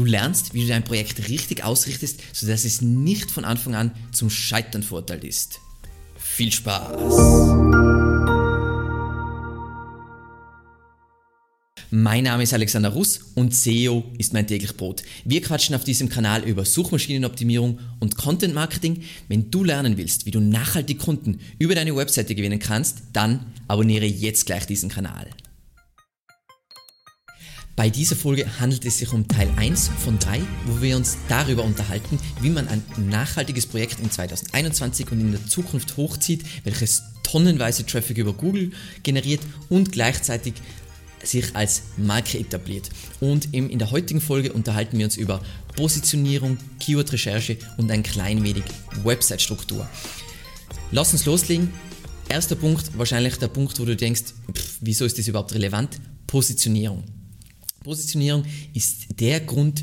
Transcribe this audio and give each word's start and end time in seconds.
Du 0.00 0.06
lernst, 0.06 0.54
wie 0.54 0.62
du 0.62 0.68
dein 0.68 0.82
Projekt 0.82 1.28
richtig 1.28 1.62
ausrichtest, 1.62 2.20
sodass 2.32 2.64
es 2.64 2.80
nicht 2.80 3.30
von 3.30 3.44
Anfang 3.44 3.74
an 3.74 3.90
zum 4.12 4.30
Scheitern 4.30 4.82
verurteilt 4.82 5.24
ist. 5.24 5.60
Viel 6.16 6.50
Spaß! 6.50 6.96
Mein 11.90 12.24
Name 12.24 12.44
ist 12.44 12.54
Alexander 12.54 12.88
Russ 12.88 13.20
und 13.34 13.54
SEO 13.54 14.04
ist 14.16 14.32
mein 14.32 14.46
täglich 14.46 14.74
Brot. 14.74 15.02
Wir 15.26 15.42
quatschen 15.42 15.74
auf 15.74 15.84
diesem 15.84 16.08
Kanal 16.08 16.44
über 16.44 16.64
Suchmaschinenoptimierung 16.64 17.78
und 17.98 18.16
Content 18.16 18.54
Marketing. 18.54 19.02
Wenn 19.28 19.50
du 19.50 19.64
lernen 19.64 19.98
willst, 19.98 20.24
wie 20.24 20.30
du 20.30 20.40
nachhaltig 20.40 20.98
Kunden 20.98 21.40
über 21.58 21.74
deine 21.74 21.94
Webseite 21.94 22.34
gewinnen 22.34 22.58
kannst, 22.58 23.02
dann 23.12 23.52
abonniere 23.68 24.06
jetzt 24.06 24.46
gleich 24.46 24.64
diesen 24.64 24.88
Kanal. 24.88 25.26
Bei 27.76 27.88
dieser 27.88 28.16
Folge 28.16 28.46
handelt 28.60 28.84
es 28.84 28.98
sich 28.98 29.12
um 29.12 29.26
Teil 29.26 29.50
1 29.56 29.90
von 30.04 30.18
3, 30.18 30.40
wo 30.66 30.82
wir 30.82 30.96
uns 30.96 31.16
darüber 31.28 31.64
unterhalten, 31.64 32.18
wie 32.40 32.50
man 32.50 32.68
ein 32.68 32.82
nachhaltiges 33.08 33.66
Projekt 33.66 34.00
in 34.00 34.10
2021 34.10 35.10
und 35.12 35.20
in 35.20 35.32
der 35.32 35.46
Zukunft 35.46 35.96
hochzieht, 35.96 36.44
welches 36.64 37.02
tonnenweise 37.22 37.86
Traffic 37.86 38.18
über 38.18 38.32
Google 38.32 38.72
generiert 39.02 39.40
und 39.68 39.92
gleichzeitig 39.92 40.54
sich 41.22 41.54
als 41.54 41.82
Marke 41.96 42.38
etabliert. 42.38 42.90
Und 43.20 43.52
in 43.54 43.78
der 43.78 43.90
heutigen 43.90 44.20
Folge 44.20 44.52
unterhalten 44.52 44.98
wir 44.98 45.04
uns 45.04 45.16
über 45.16 45.42
Positionierung, 45.76 46.58
Keyword-Recherche 46.80 47.58
und 47.76 47.90
ein 47.90 48.02
klein 48.02 48.42
wenig 48.42 48.64
Website-Struktur. 49.04 49.88
Lass 50.92 51.12
uns 51.12 51.26
loslegen. 51.26 51.72
Erster 52.28 52.56
Punkt, 52.56 52.96
wahrscheinlich 52.96 53.36
der 53.36 53.48
Punkt, 53.48 53.78
wo 53.80 53.84
du 53.84 53.96
denkst, 53.96 54.34
pff, 54.52 54.78
wieso 54.80 55.04
ist 55.04 55.18
das 55.18 55.28
überhaupt 55.28 55.54
relevant? 55.54 56.00
Positionierung. 56.26 57.04
Positionierung 57.82 58.44
ist 58.74 59.20
der 59.20 59.40
Grund, 59.40 59.82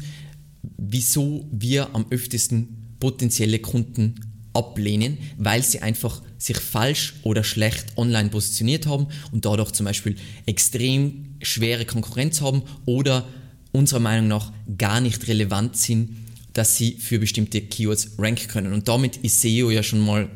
wieso 0.77 1.47
wir 1.51 1.95
am 1.95 2.05
öftesten 2.09 2.95
potenzielle 2.99 3.59
Kunden 3.59 4.15
ablehnen, 4.53 5.17
weil 5.37 5.63
sie 5.63 5.81
einfach 5.81 6.21
sich 6.37 6.57
falsch 6.57 7.15
oder 7.23 7.43
schlecht 7.43 7.97
online 7.97 8.29
positioniert 8.29 8.87
haben 8.87 9.07
und 9.31 9.45
dadurch 9.45 9.71
zum 9.71 9.85
Beispiel 9.85 10.15
extrem 10.45 11.35
schwere 11.41 11.85
Konkurrenz 11.85 12.41
haben 12.41 12.63
oder 12.85 13.27
unserer 13.71 13.99
Meinung 13.99 14.27
nach 14.27 14.51
gar 14.77 15.01
nicht 15.01 15.27
relevant 15.27 15.77
sind, 15.77 16.17
dass 16.53 16.75
sie 16.75 16.93
für 16.93 17.19
bestimmte 17.19 17.61
Keywords 17.61 18.11
ranken 18.17 18.47
können. 18.47 18.73
Und 18.73 18.87
damit 18.87 19.17
ist 19.17 19.41
SEO 19.41 19.69
ja 19.69 19.83
schon 19.83 19.99
mal 19.99 20.29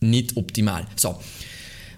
nicht 0.00 0.36
optimal. 0.36 0.86
So, 0.96 1.20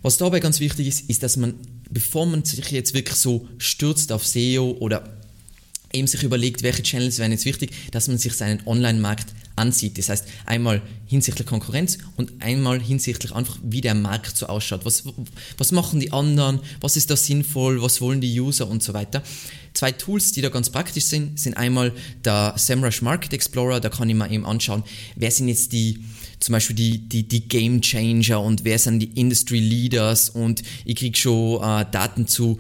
was 0.05 0.19
dabei 0.19 0.39
ganz 0.39 0.61
wichtig 0.61 0.87
ist, 0.87 1.09
ist, 1.09 1.23
dass 1.23 1.39
man, 1.39 1.55
bevor 1.91 2.27
man 2.27 2.45
sich 2.45 2.71
jetzt 2.71 2.93
wirklich 2.93 3.17
so 3.17 3.49
stürzt 3.57 4.13
auf 4.13 4.27
SEO 4.27 4.77
oder 4.79 5.03
eben 5.95 6.07
sich 6.07 6.23
überlegt, 6.23 6.63
welche 6.63 6.83
Channels 6.83 7.19
wären 7.19 7.33
jetzt 7.33 7.47
wichtig, 7.47 7.71
dass 7.91 8.07
man 8.09 8.19
sich 8.19 8.35
seinen 8.35 8.61
Online-Markt 8.67 9.33
ansieht. 9.57 9.97
Das 9.97 10.11
heißt, 10.11 10.27
einmal 10.45 10.83
hinsichtlich 11.07 11.47
Konkurrenz 11.47 11.99
und 12.17 12.33
einmal 12.41 12.81
hinsichtlich 12.81 13.33
einfach, 13.33 13.57
wie 13.63 13.81
der 13.81 13.95
Markt 13.95 14.37
so 14.37 14.47
ausschaut. 14.47 14.85
Was, 14.85 15.05
was 15.57 15.73
machen 15.73 16.01
die 16.01 16.13
anderen? 16.13 16.61
Was 16.83 16.97
ist 16.97 17.11
da 17.11 17.17
sinnvoll? 17.17 17.81
Was 17.81 18.03
wollen 18.03 18.21
die 18.21 18.39
User 18.39 18.69
und 18.69 18.83
so 18.83 18.93
weiter? 18.93 19.23
Zwei 19.73 19.93
Tools, 19.93 20.33
die 20.33 20.43
da 20.43 20.51
ganz 20.51 20.69
praktisch 20.69 21.05
sind, 21.05 21.41
sind 21.41 21.57
einmal 21.57 21.93
der 22.25 22.55
SEMrush 22.59 23.01
Market 23.01 23.33
Explorer. 23.33 23.81
Da 23.81 23.89
kann 23.89 24.11
ich 24.11 24.17
mir 24.17 24.31
eben 24.31 24.45
anschauen, 24.45 24.83
wer 25.17 25.31
sind 25.31 25.49
jetzt 25.49 25.73
die, 25.73 26.05
zum 26.41 26.53
Beispiel 26.53 26.77
die, 26.77 27.09
die, 27.09 27.27
die 27.27 27.49
Game 27.49 27.81
Changer 27.81 28.41
und 28.41 28.65
wer 28.65 28.79
sind 28.79 29.01
die 29.01 29.19
Industry 29.19 29.59
Leaders 29.59 30.31
und 30.31 30.63
ich 30.85 30.97
kriege 30.97 31.17
schon 31.17 31.63
äh, 31.63 31.87
Daten 31.91 32.27
zu 32.27 32.59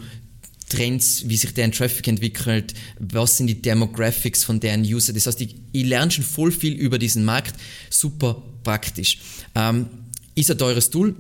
Trends, 0.69 1.25
wie 1.28 1.36
sich 1.36 1.55
deren 1.55 1.72
Traffic 1.72 2.08
entwickelt, 2.08 2.75
was 2.98 3.36
sind 3.36 3.47
die 3.47 3.61
Demographics 3.61 4.44
von 4.44 4.61
deren 4.61 4.83
User. 4.83 5.12
Das 5.12 5.27
heißt, 5.27 5.41
ich, 5.41 5.56
ich 5.72 5.84
lerne 5.84 6.11
schon 6.11 6.25
voll 6.25 6.50
viel 6.50 6.75
über 6.75 6.98
diesen 6.98 7.25
Markt, 7.25 7.55
super 7.91 8.42
praktisch. 8.62 9.19
Ähm, 9.55 9.86
ist 10.34 10.50
ein 10.50 10.59
teures 10.59 10.91
Tool. 10.91 11.14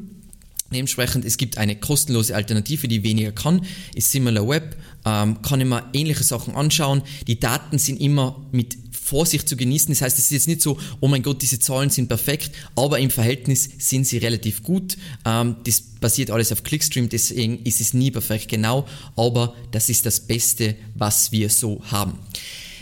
Dementsprechend, 0.72 1.24
es 1.24 1.36
gibt 1.36 1.56
eine 1.58 1.76
kostenlose 1.76 2.34
Alternative, 2.34 2.88
die 2.88 3.04
weniger 3.04 3.30
kann, 3.30 3.64
ist 3.94 4.10
SimilarWeb, 4.10 4.76
ähm, 5.04 5.40
kann 5.42 5.60
ich 5.60 5.66
mir 5.66 5.88
ähnliche 5.92 6.24
Sachen 6.24 6.56
anschauen. 6.56 7.02
Die 7.28 7.38
Daten 7.38 7.78
sind 7.78 8.00
immer 8.00 8.44
mit 8.50 8.83
Vorsicht 9.04 9.46
zu 9.50 9.56
genießen. 9.56 9.92
Das 9.92 10.00
heißt, 10.00 10.18
es 10.18 10.24
ist 10.24 10.30
jetzt 10.30 10.48
nicht 10.48 10.62
so, 10.62 10.78
oh 11.00 11.08
mein 11.08 11.22
Gott, 11.22 11.42
diese 11.42 11.58
Zahlen 11.58 11.90
sind 11.90 12.08
perfekt, 12.08 12.52
aber 12.74 12.98
im 12.98 13.10
Verhältnis 13.10 13.68
sind 13.78 14.06
sie 14.06 14.16
relativ 14.16 14.62
gut. 14.62 14.96
Ähm, 15.26 15.56
das 15.64 15.82
basiert 16.00 16.30
alles 16.30 16.52
auf 16.52 16.62
Clickstream, 16.62 17.10
deswegen 17.10 17.62
ist 17.64 17.82
es 17.82 17.92
nie 17.92 18.10
perfekt 18.10 18.48
genau, 18.48 18.88
aber 19.14 19.54
das 19.72 19.90
ist 19.90 20.06
das 20.06 20.20
Beste, 20.20 20.74
was 20.94 21.32
wir 21.32 21.50
so 21.50 21.82
haben. 21.84 22.18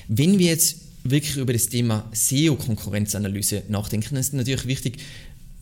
Wenn 0.06 0.38
wir 0.38 0.46
jetzt 0.46 0.76
wirklich 1.02 1.36
über 1.36 1.52
das 1.52 1.68
Thema 1.68 2.08
SEO-Konkurrenzanalyse 2.12 3.64
nachdenken, 3.68 4.10
dann 4.10 4.20
ist 4.20 4.32
natürlich 4.32 4.66
wichtig, 4.66 4.98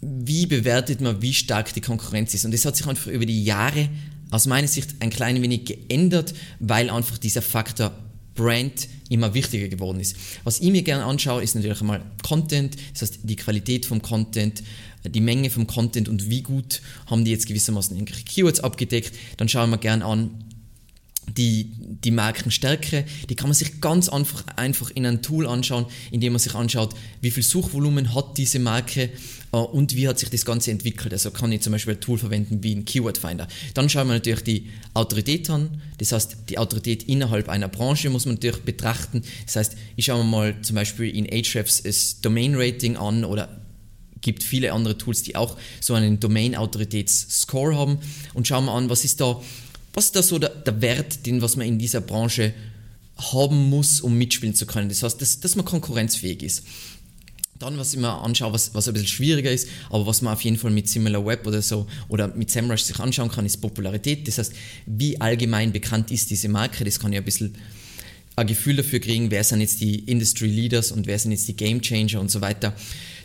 wie 0.02 0.44
bewertet 0.44 1.00
man, 1.00 1.22
wie 1.22 1.32
stark 1.32 1.72
die 1.72 1.80
Konkurrenz 1.80 2.34
ist. 2.34 2.44
Und 2.44 2.52
das 2.52 2.66
hat 2.66 2.76
sich 2.76 2.86
einfach 2.86 3.10
über 3.10 3.24
die 3.24 3.44
Jahre 3.44 3.88
aus 4.30 4.46
meiner 4.46 4.68
Sicht 4.68 4.96
ein 5.00 5.08
klein 5.08 5.40
wenig 5.40 5.64
geändert, 5.64 6.34
weil 6.58 6.90
einfach 6.90 7.16
dieser 7.16 7.40
Faktor 7.40 7.92
Brand 8.40 8.88
immer 9.10 9.34
wichtiger 9.34 9.68
geworden 9.68 10.00
ist. 10.00 10.16
Was 10.44 10.60
ich 10.60 10.70
mir 10.70 10.82
gerne 10.82 11.04
anschaue, 11.04 11.42
ist 11.42 11.54
natürlich 11.54 11.80
einmal 11.80 12.00
Content, 12.22 12.76
das 12.92 13.02
heißt 13.02 13.18
die 13.24 13.36
Qualität 13.36 13.84
vom 13.84 14.00
Content, 14.00 14.62
die 15.04 15.20
Menge 15.20 15.50
vom 15.50 15.66
Content 15.66 16.08
und 16.08 16.30
wie 16.30 16.42
gut 16.42 16.80
haben 17.06 17.24
die 17.24 17.30
jetzt 17.32 17.46
gewissermaßen 17.46 17.96
irgendwelche 17.96 18.24
Keywords 18.24 18.60
abgedeckt. 18.60 19.12
Dann 19.36 19.48
schauen 19.48 19.68
wir 19.70 19.78
gerne 19.78 20.06
an, 20.06 20.30
die, 21.36 21.72
die 21.76 22.10
Markenstärke, 22.10 23.04
die 23.28 23.34
kann 23.34 23.48
man 23.48 23.54
sich 23.54 23.80
ganz 23.80 24.08
einfach, 24.08 24.44
einfach 24.56 24.90
in 24.90 25.06
einem 25.06 25.22
Tool 25.22 25.46
anschauen, 25.46 25.86
indem 26.10 26.32
man 26.32 26.40
sich 26.40 26.54
anschaut, 26.54 26.94
wie 27.20 27.30
viel 27.30 27.42
Suchvolumen 27.42 28.14
hat 28.14 28.36
diese 28.38 28.58
Marke 28.58 29.10
äh, 29.52 29.56
und 29.56 29.96
wie 29.96 30.08
hat 30.08 30.18
sich 30.18 30.30
das 30.30 30.44
Ganze 30.44 30.70
entwickelt. 30.70 31.12
Also 31.12 31.30
kann 31.30 31.52
ich 31.52 31.60
zum 31.60 31.72
Beispiel 31.72 31.94
ein 31.94 32.00
Tool 32.00 32.18
verwenden 32.18 32.62
wie 32.62 32.74
ein 32.74 32.84
Keyword 32.84 33.18
Finder. 33.18 33.48
Dann 33.74 33.88
schauen 33.88 34.08
wir 34.08 34.14
natürlich 34.14 34.42
die 34.42 34.66
Autorität 34.94 35.48
an, 35.50 35.80
das 35.98 36.12
heißt 36.12 36.36
die 36.48 36.58
Autorität 36.58 37.04
innerhalb 37.04 37.48
einer 37.48 37.68
Branche 37.68 38.10
muss 38.10 38.26
man 38.26 38.36
natürlich 38.36 38.62
betrachten. 38.62 39.22
Das 39.46 39.56
heißt, 39.56 39.76
ich 39.96 40.06
schaue 40.06 40.24
mir 40.24 40.30
mal 40.30 40.62
zum 40.62 40.76
Beispiel 40.76 41.14
in 41.14 41.26
Ahrefs 41.26 41.82
das 41.82 42.20
Domain 42.20 42.54
Rating 42.54 42.96
an 42.96 43.24
oder 43.24 43.60
gibt 44.20 44.42
viele 44.42 44.72
andere 44.72 44.98
Tools, 44.98 45.22
die 45.22 45.36
auch 45.36 45.56
so 45.80 45.94
einen 45.94 46.20
Domain-Autoritäts-Score 46.20 47.74
haben 47.74 47.98
und 48.34 48.46
schauen 48.46 48.66
wir 48.66 48.72
an, 48.72 48.90
was 48.90 49.04
ist 49.04 49.20
da 49.20 49.40
was 49.92 50.06
ist 50.06 50.16
da 50.16 50.22
so 50.22 50.38
der, 50.38 50.50
der 50.50 50.80
Wert, 50.80 51.26
den 51.26 51.42
was 51.42 51.56
man 51.56 51.66
in 51.66 51.78
dieser 51.78 52.00
Branche 52.00 52.54
haben 53.32 53.68
muss, 53.68 54.00
um 54.00 54.16
mitspielen 54.16 54.54
zu 54.54 54.66
können. 54.66 54.88
Das 54.88 55.02
heißt, 55.02 55.20
dass, 55.20 55.40
dass 55.40 55.56
man 55.56 55.64
konkurrenzfähig 55.64 56.42
ist. 56.42 56.64
Dann, 57.58 57.76
was 57.76 57.92
ich 57.92 58.00
mir 58.00 58.10
anschaue, 58.10 58.54
was, 58.54 58.74
was 58.74 58.88
ein 58.88 58.94
bisschen 58.94 59.08
schwieriger 59.08 59.50
ist, 59.50 59.68
aber 59.90 60.06
was 60.06 60.22
man 60.22 60.32
auf 60.32 60.40
jeden 60.40 60.56
Fall 60.56 60.70
mit 60.70 60.88
SimilarWeb 60.88 61.46
oder 61.46 61.60
so 61.60 61.86
oder 62.08 62.28
mit 62.28 62.50
SEMrush 62.50 62.82
sich 62.82 62.98
anschauen 62.98 63.30
kann, 63.30 63.44
ist 63.44 63.58
Popularität. 63.58 64.26
Das 64.26 64.38
heißt, 64.38 64.54
wie 64.86 65.20
allgemein 65.20 65.70
bekannt 65.70 66.10
ist 66.10 66.30
diese 66.30 66.48
Marke, 66.48 66.84
das 66.84 66.98
kann 66.98 67.12
ich 67.12 67.18
ein 67.18 67.24
bisschen 67.24 67.54
ein 68.36 68.46
Gefühl 68.46 68.76
dafür 68.76 69.00
kriegen, 69.00 69.30
wer 69.30 69.44
sind 69.44 69.60
jetzt 69.60 69.82
die 69.82 69.98
Industry 69.98 70.46
Leaders 70.46 70.92
und 70.92 71.06
wer 71.06 71.18
sind 71.18 71.32
jetzt 71.32 71.48
die 71.48 71.56
Game 71.56 71.82
Changer 71.82 72.20
und 72.20 72.30
so 72.30 72.40
weiter. 72.40 72.74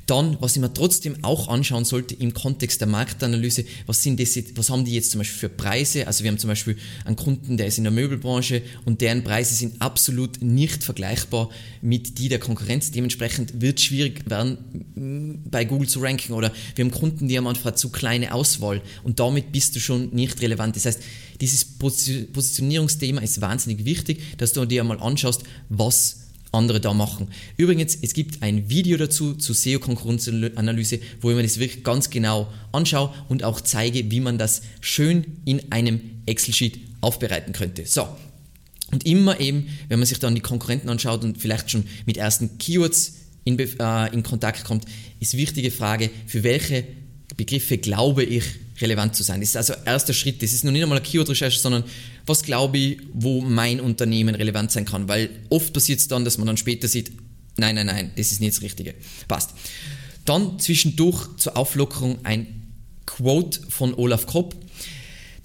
Dann, 0.06 0.38
was 0.40 0.56
ich 0.56 0.62
mir 0.62 0.72
trotzdem 0.72 1.24
auch 1.24 1.48
anschauen 1.48 1.84
sollte 1.84 2.14
im 2.14 2.34
Kontext 2.34 2.80
der 2.80 2.88
Marktanalyse, 2.88 3.66
was, 3.88 4.04
sind 4.04 4.20
das, 4.20 4.38
was 4.56 4.70
haben 4.70 4.86
die 4.86 4.94
jetzt 4.94 5.10
zum 5.10 5.20
Beispiel 5.20 5.40
für 5.40 5.50
Preise? 5.50 6.06
Also 6.06 6.24
wir 6.24 6.32
haben 6.32 6.38
zum 6.38 6.50
Beispiel 6.50 6.78
einen 7.06 7.16
Kunden, 7.16 7.58
der 7.58 7.66
ist 7.66 7.80
in 7.80 7.86
der 7.86 7.92
Möbelbranche 7.92 8.62
und 8.86 9.02
deren 9.02 9.24
Preise 9.24 9.56
sind 9.56 9.82
absolut 9.82 10.44
nicht 10.44 10.84
vergleichbar 10.84 11.50
mit 11.82 12.20
die 12.20 12.30
der 12.30 12.40
Konkurrenz. 12.40 12.92
Dementsprechend 12.92 13.62
wird 13.62 13.80
es 13.80 13.86
schwierig 13.86 14.30
werden, 14.30 14.58
mm, 14.94 15.50
bei 15.50 15.66
Google 15.66 15.90
zu 15.90 16.00
ranken. 16.02 16.34
Oder 16.34 16.52
wir 16.76 16.86
haben 16.86 16.92
Kunden, 16.92 17.28
die 17.28 17.38
haben 17.38 17.48
einfach 17.48 17.74
zu 17.74 17.90
kleine 17.90 18.34
Auswahl 18.34 18.82
und 19.04 19.20
damit 19.20 19.52
bist 19.52 19.76
du 19.76 19.80
schon 19.80 20.10
nicht 20.14 20.40
relevant. 20.42 20.76
Das 20.76 20.86
heißt, 20.86 21.02
dieses 21.42 21.66
Positionierungsthema 21.66 23.22
ist 23.22 23.42
wahnsinnig 23.42 23.86
wichtig, 23.86 24.22
dass 24.38 24.54
du 24.54 24.66
dir 24.66 24.82
einmal 24.82 25.00
anschaust, 25.00 25.44
was 25.70 26.25
andere 26.56 26.82
da 26.82 26.94
machen. 26.94 27.28
Übrigens, 27.58 27.98
es 28.02 28.14
gibt 28.14 28.42
ein 28.42 28.70
Video 28.70 28.98
dazu 28.98 29.36
zu 29.36 29.54
SEO-Konkurrenzanalyse, 29.54 31.00
wo 31.22 31.30
ich 31.30 31.36
mir 31.36 31.44
das 31.44 31.60
wirklich 31.60 31.84
ganz 31.84 32.10
genau 32.10 32.52
anschaue 32.72 33.14
und 33.30 33.44
auch 33.44 33.62
zeige, 33.62 34.10
wie 34.12 34.20
man 34.20 34.38
das 34.38 34.62
schön 34.82 35.26
in 35.46 35.72
einem 35.72 36.00
Excel-Sheet 36.26 36.80
aufbereiten 37.02 37.54
könnte. 37.54 37.86
So. 37.86 38.08
Und 38.92 39.06
immer 39.06 39.40
eben, 39.40 39.68
wenn 39.90 40.00
man 40.00 40.06
sich 40.06 40.20
dann 40.20 40.36
die 40.36 40.42
Konkurrenten 40.42 40.90
anschaut 40.90 41.24
und 41.24 41.38
vielleicht 41.38 41.72
schon 41.72 41.86
mit 42.06 42.18
ersten 42.18 42.58
Keywords 42.58 43.16
in, 43.44 43.58
äh, 43.60 44.14
in 44.14 44.24
Kontakt 44.24 44.64
kommt, 44.64 44.86
ist 45.20 45.38
wichtige 45.38 45.72
Frage, 45.72 46.10
für 46.28 46.44
welche 46.44 46.86
Begriffe 47.38 47.78
glaube 47.78 48.24
ich 48.24 48.44
relevant 48.82 49.16
zu 49.16 49.24
sein. 49.24 49.40
Das 49.40 49.50
ist 49.50 49.58
also 49.58 49.74
erster 49.86 50.14
Schritt. 50.14 50.42
Das 50.42 50.54
ist 50.54 50.64
noch 50.64 50.72
nicht 50.72 50.84
einmal 50.84 50.98
eine 50.98 51.06
Keyword-Recherche, 51.06 51.60
sondern 51.60 51.84
was 52.26 52.44
glaube 52.44 52.78
ich, 52.78 53.00
wo 53.14 53.42
mein 53.42 53.80
Unternehmen 53.80 54.36
relevant 54.36 54.72
sein 54.72 54.86
kann. 54.86 55.08
Weil 55.08 55.30
oft 55.50 55.74
passiert 55.74 56.00
es 56.00 56.08
dann, 56.08 56.26
dass 56.26 56.38
man 56.38 56.48
dann 56.48 56.58
später 56.58 56.88
sieht, 56.88 57.12
nein, 57.58 57.76
nein, 57.76 57.88
nein, 57.88 58.12
das 58.16 58.32
ist 58.32 58.42
nicht 58.42 58.56
das 58.56 58.62
Richtige. 58.62 58.96
Passt. 59.28 59.52
Dann 60.26 60.60
zwischendurch 60.60 61.38
zur 61.38 61.56
Auflockerung 61.56 62.18
ein 62.24 62.64
Quote 63.06 63.62
von 63.70 63.94
Olaf 63.94 64.26
Kopp. 64.26 64.56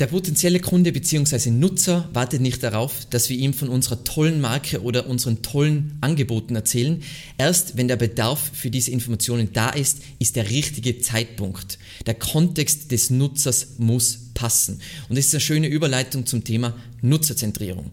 Der 0.00 0.06
potenzielle 0.06 0.60
Kunde 0.60 0.92
bzw. 0.92 1.50
Nutzer 1.50 2.08
wartet 2.14 2.40
nicht 2.40 2.62
darauf, 2.62 3.04
dass 3.10 3.28
wir 3.28 3.36
ihm 3.36 3.52
von 3.52 3.68
unserer 3.68 4.02
tollen 4.02 4.40
Marke 4.40 4.82
oder 4.82 5.06
unseren 5.06 5.42
tollen 5.42 5.98
Angeboten 6.00 6.56
erzählen. 6.56 7.02
Erst 7.36 7.76
wenn 7.76 7.86
der 7.86 7.96
Bedarf 7.96 8.50
für 8.54 8.70
diese 8.70 8.92
Informationen 8.92 9.52
da 9.52 9.68
ist, 9.68 9.98
ist 10.18 10.36
der 10.36 10.48
richtige 10.48 11.00
Zeitpunkt. 11.00 11.78
Der 12.06 12.14
Kontext 12.14 12.90
des 12.92 13.10
Nutzers 13.10 13.74
muss 13.76 14.30
passen. 14.32 14.80
Und 15.10 15.18
das 15.18 15.26
ist 15.26 15.34
eine 15.34 15.42
schöne 15.42 15.66
Überleitung 15.66 16.24
zum 16.24 16.44
Thema 16.44 16.74
Nutzerzentrierung. 17.02 17.90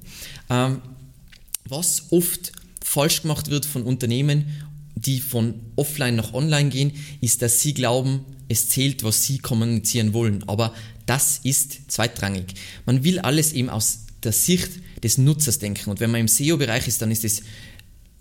Ähm, 0.50 0.82
was 1.66 2.04
oft 2.12 2.54
falsch 2.82 3.24
gemacht 3.24 3.50
wird 3.50 3.66
von 3.66 3.84
Unternehmen, 3.84 4.46
die 4.96 5.20
von 5.20 5.56
offline 5.76 6.16
nach 6.16 6.34
online 6.34 6.70
gehen, 6.70 6.94
ist, 7.20 7.42
dass 7.42 7.60
sie 7.60 7.74
glauben, 7.74 8.22
es 8.48 8.70
zählt, 8.70 9.04
was 9.04 9.24
sie 9.24 9.40
kommunizieren 9.40 10.14
wollen. 10.14 10.46
Aber 10.48 10.74
das 11.08 11.40
ist 11.44 11.92
zweitrangig. 11.92 12.54
Man 12.86 13.04
will 13.04 13.20
alles 13.20 13.54
eben 13.54 13.70
aus 13.70 14.02
der 14.24 14.32
Sicht 14.32 14.70
des 15.04 15.18
Nutzers 15.18 15.60
denken. 15.60 15.90
Und 15.90 16.00
wenn 16.00 16.12
man 16.12 16.22
im 16.22 16.28
SEO-Bereich 16.28 16.88
ist, 16.88 17.02
dann 17.02 17.12
ist 17.12 17.26
es 17.26 17.42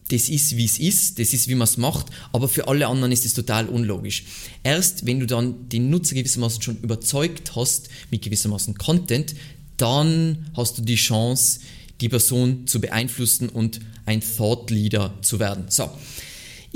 das 0.08 0.28
ist, 0.28 0.56
wie 0.56 0.64
es 0.64 0.78
ist, 0.78 1.18
das 1.18 1.32
ist, 1.32 1.48
wie 1.48 1.56
man 1.56 1.64
es 1.64 1.78
macht, 1.78 2.06
aber 2.32 2.48
für 2.48 2.68
alle 2.68 2.86
anderen 2.86 3.10
ist 3.10 3.24
es 3.24 3.34
total 3.34 3.68
unlogisch. 3.68 4.24
Erst 4.62 5.04
wenn 5.04 5.18
du 5.18 5.26
dann 5.26 5.68
den 5.68 5.90
Nutzer 5.90 6.14
gewissermaßen 6.14 6.62
schon 6.62 6.78
überzeugt 6.78 7.56
hast 7.56 7.88
mit 8.12 8.22
gewissermaßen 8.22 8.76
Content, 8.76 9.34
dann 9.76 10.50
hast 10.56 10.78
du 10.78 10.82
die 10.82 10.94
Chance, 10.94 11.60
die 12.00 12.08
Person 12.08 12.66
zu 12.66 12.80
beeinflussen 12.80 13.48
und 13.48 13.80
ein 14.04 14.20
Thought 14.20 14.70
Leader 14.70 15.14
zu 15.22 15.40
werden. 15.40 15.64
So, 15.68 15.90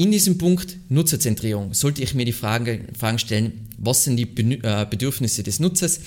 in 0.01 0.11
diesem 0.11 0.39
Punkt 0.39 0.79
Nutzerzentrierung 0.89 1.75
sollte 1.75 2.01
ich 2.03 2.15
mir 2.15 2.25
die 2.25 2.33
Frage, 2.33 2.87
Fragen 2.99 3.19
stellen, 3.19 3.69
was 3.77 4.05
sind 4.05 4.17
die 4.17 4.23
äh, 4.23 4.87
Bedürfnisse 4.89 5.43
des 5.43 5.61
Nutzers? 5.61 6.01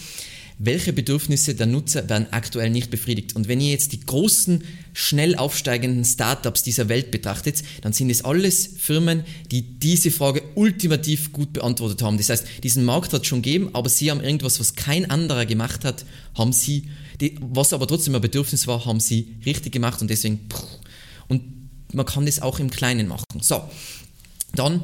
Welche 0.57 0.93
Bedürfnisse 0.93 1.53
der 1.53 1.67
Nutzer 1.67 2.09
werden 2.09 2.25
aktuell 2.31 2.71
nicht 2.71 2.89
befriedigt? 2.89 3.35
Und 3.35 3.47
wenn 3.47 3.61
ihr 3.61 3.69
jetzt 3.69 3.91
die 3.91 3.99
großen, 3.99 4.63
schnell 4.93 5.35
aufsteigenden 5.35 6.05
Startups 6.05 6.63
dieser 6.63 6.89
Welt 6.89 7.11
betrachtet, 7.11 7.61
dann 7.81 7.93
sind 7.93 8.09
es 8.09 8.25
alles 8.25 8.67
Firmen, 8.79 9.25
die 9.51 9.61
diese 9.61 10.09
Frage 10.09 10.41
ultimativ 10.55 11.31
gut 11.31 11.53
beantwortet 11.53 12.01
haben. 12.01 12.17
Das 12.17 12.29
heißt, 12.29 12.47
diesen 12.63 12.85
Markt 12.85 13.13
hat 13.13 13.21
es 13.21 13.27
schon 13.27 13.43
gegeben, 13.43 13.69
aber 13.73 13.89
sie 13.89 14.09
haben 14.09 14.21
irgendwas, 14.21 14.59
was 14.59 14.73
kein 14.73 15.07
anderer 15.11 15.45
gemacht 15.45 15.85
hat, 15.85 16.03
haben 16.35 16.51
sie, 16.51 16.89
was 17.41 17.73
aber 17.73 17.87
trotzdem 17.87 18.15
ein 18.15 18.21
Bedürfnis 18.21 18.65
war, 18.65 18.85
haben 18.85 18.99
sie 18.99 19.35
richtig 19.45 19.71
gemacht 19.71 20.01
und 20.01 20.09
deswegen, 20.09 20.39
und 21.27 21.62
man 21.93 22.05
kann 22.05 22.25
das 22.25 22.41
auch 22.41 22.59
im 22.59 22.69
Kleinen 22.69 23.07
machen. 23.07 23.41
So, 23.41 23.61
dann, 24.55 24.83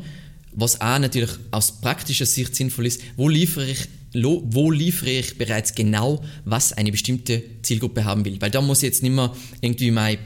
was 0.52 0.82
auch 0.82 1.00
natürlich 1.00 1.32
aus 1.52 1.82
praktischer 1.82 2.26
Sicht 2.26 2.56
sinnvoll 2.56 2.86
ist, 2.88 3.02
wo 3.18 3.30
liefere 3.30 3.70
ich 3.70 3.88
wo 4.14 4.72
liefere 4.72 5.12
ich 5.12 5.38
bereits 5.38 5.76
genau, 5.76 6.24
was 6.46 6.74
eine 6.74 6.92
bestimmte 6.92 7.44
Zielgruppe 7.62 8.06
haben 8.06 8.26
will. 8.26 8.42
Weil 8.42 8.52
da 8.52 8.62
muss 8.62 8.80
ich 8.80 8.86
jetzt 8.88 9.04
nicht 9.04 9.12
mehr 9.12 9.36
irgendwie 9.62 9.92
mein 9.92 10.18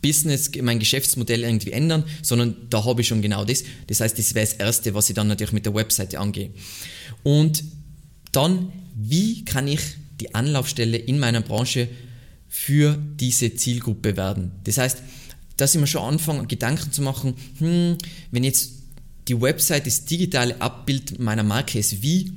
Business, 0.00 0.50
mein 0.60 0.78
Geschäftsmodell 0.78 1.42
irgendwie 1.44 1.72
ändern, 1.72 2.04
sondern 2.22 2.56
da 2.70 2.84
habe 2.84 3.00
ich 3.00 3.08
schon 3.08 3.22
genau 3.22 3.44
das. 3.44 3.64
Das 3.86 4.00
heißt, 4.00 4.18
das 4.18 4.34
wäre 4.34 4.46
das 4.46 4.54
Erste, 4.54 4.94
was 4.94 5.08
ich 5.08 5.14
dann 5.14 5.28
natürlich 5.28 5.52
mit 5.52 5.66
der 5.66 5.74
Webseite 5.74 6.20
angehe. 6.20 6.50
Und 7.22 7.64
dann, 8.32 8.70
wie 8.94 9.44
kann 9.44 9.66
ich 9.66 9.80
die 10.20 10.34
Anlaufstelle 10.34 10.98
in 10.98 11.18
meiner 11.18 11.40
Branche 11.40 11.88
für 12.48 12.98
diese 13.18 13.54
Zielgruppe 13.54 14.16
werden? 14.16 14.52
Das 14.64 14.78
heißt, 14.78 15.02
dass 15.56 15.74
ich 15.74 15.80
mir 15.80 15.86
schon 15.86 16.02
anfange, 16.02 16.46
Gedanken 16.46 16.92
zu 16.92 17.02
machen, 17.02 17.34
hm, 17.58 17.96
wenn 18.30 18.44
jetzt 18.44 18.72
die 19.28 19.40
Website 19.40 19.86
das 19.86 20.04
digitale 20.04 20.60
Abbild 20.60 21.18
meiner 21.18 21.42
Marke 21.42 21.78
ist, 21.78 22.02
wie, 22.02 22.32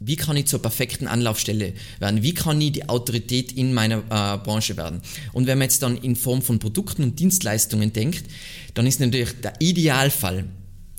wie 0.00 0.16
kann 0.16 0.36
ich 0.36 0.46
zur 0.46 0.60
perfekten 0.60 1.06
Anlaufstelle 1.06 1.74
werden? 1.98 2.22
Wie 2.22 2.34
kann 2.34 2.60
ich 2.60 2.72
die 2.72 2.88
Autorität 2.88 3.52
in 3.52 3.72
meiner 3.72 3.98
äh, 3.98 4.38
Branche 4.38 4.76
werden? 4.76 5.00
Und 5.32 5.46
wenn 5.46 5.58
man 5.58 5.66
jetzt 5.66 5.82
dann 5.82 5.96
in 5.96 6.16
Form 6.16 6.42
von 6.42 6.58
Produkten 6.58 7.04
und 7.04 7.18
Dienstleistungen 7.18 7.92
denkt, 7.92 8.24
dann 8.74 8.86
ist 8.86 9.00
natürlich 9.00 9.40
der 9.40 9.54
Idealfall, 9.60 10.44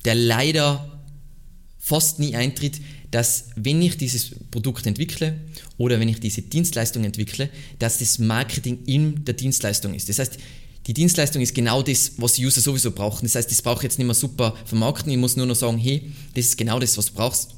der 0.05 0.15
leider 0.15 0.91
fast 1.77 2.19
nie 2.19 2.35
eintritt, 2.35 2.79
dass 3.11 3.49
wenn 3.55 3.81
ich 3.81 3.97
dieses 3.97 4.31
Produkt 4.49 4.87
entwickle 4.87 5.39
oder 5.77 5.99
wenn 5.99 6.09
ich 6.09 6.19
diese 6.19 6.41
Dienstleistung 6.41 7.03
entwickle, 7.03 7.49
dass 7.79 7.99
das 7.99 8.17
Marketing 8.17 8.79
in 8.85 9.23
der 9.23 9.35
Dienstleistung 9.35 9.93
ist. 9.93 10.09
Das 10.09 10.19
heißt, 10.19 10.37
die 10.87 10.93
Dienstleistung 10.93 11.41
ist 11.41 11.55
genau 11.55 11.81
das, 11.81 12.13
was 12.17 12.33
die 12.33 12.45
User 12.45 12.61
sowieso 12.61 12.91
brauchen. 12.91 13.25
Das 13.25 13.35
heißt, 13.35 13.49
das 13.49 13.61
brauche 13.61 13.77
ich 13.77 13.83
jetzt 13.83 13.97
nicht 13.97 14.05
mehr 14.05 14.13
super 14.13 14.55
vermarkten. 14.65 15.11
Ich 15.11 15.17
muss 15.17 15.35
nur 15.35 15.47
noch 15.47 15.55
sagen, 15.55 15.77
hey, 15.77 16.11
das 16.35 16.45
ist 16.45 16.57
genau 16.57 16.79
das, 16.79 16.97
was 16.97 17.07
du 17.07 17.13
brauchst. 17.13 17.49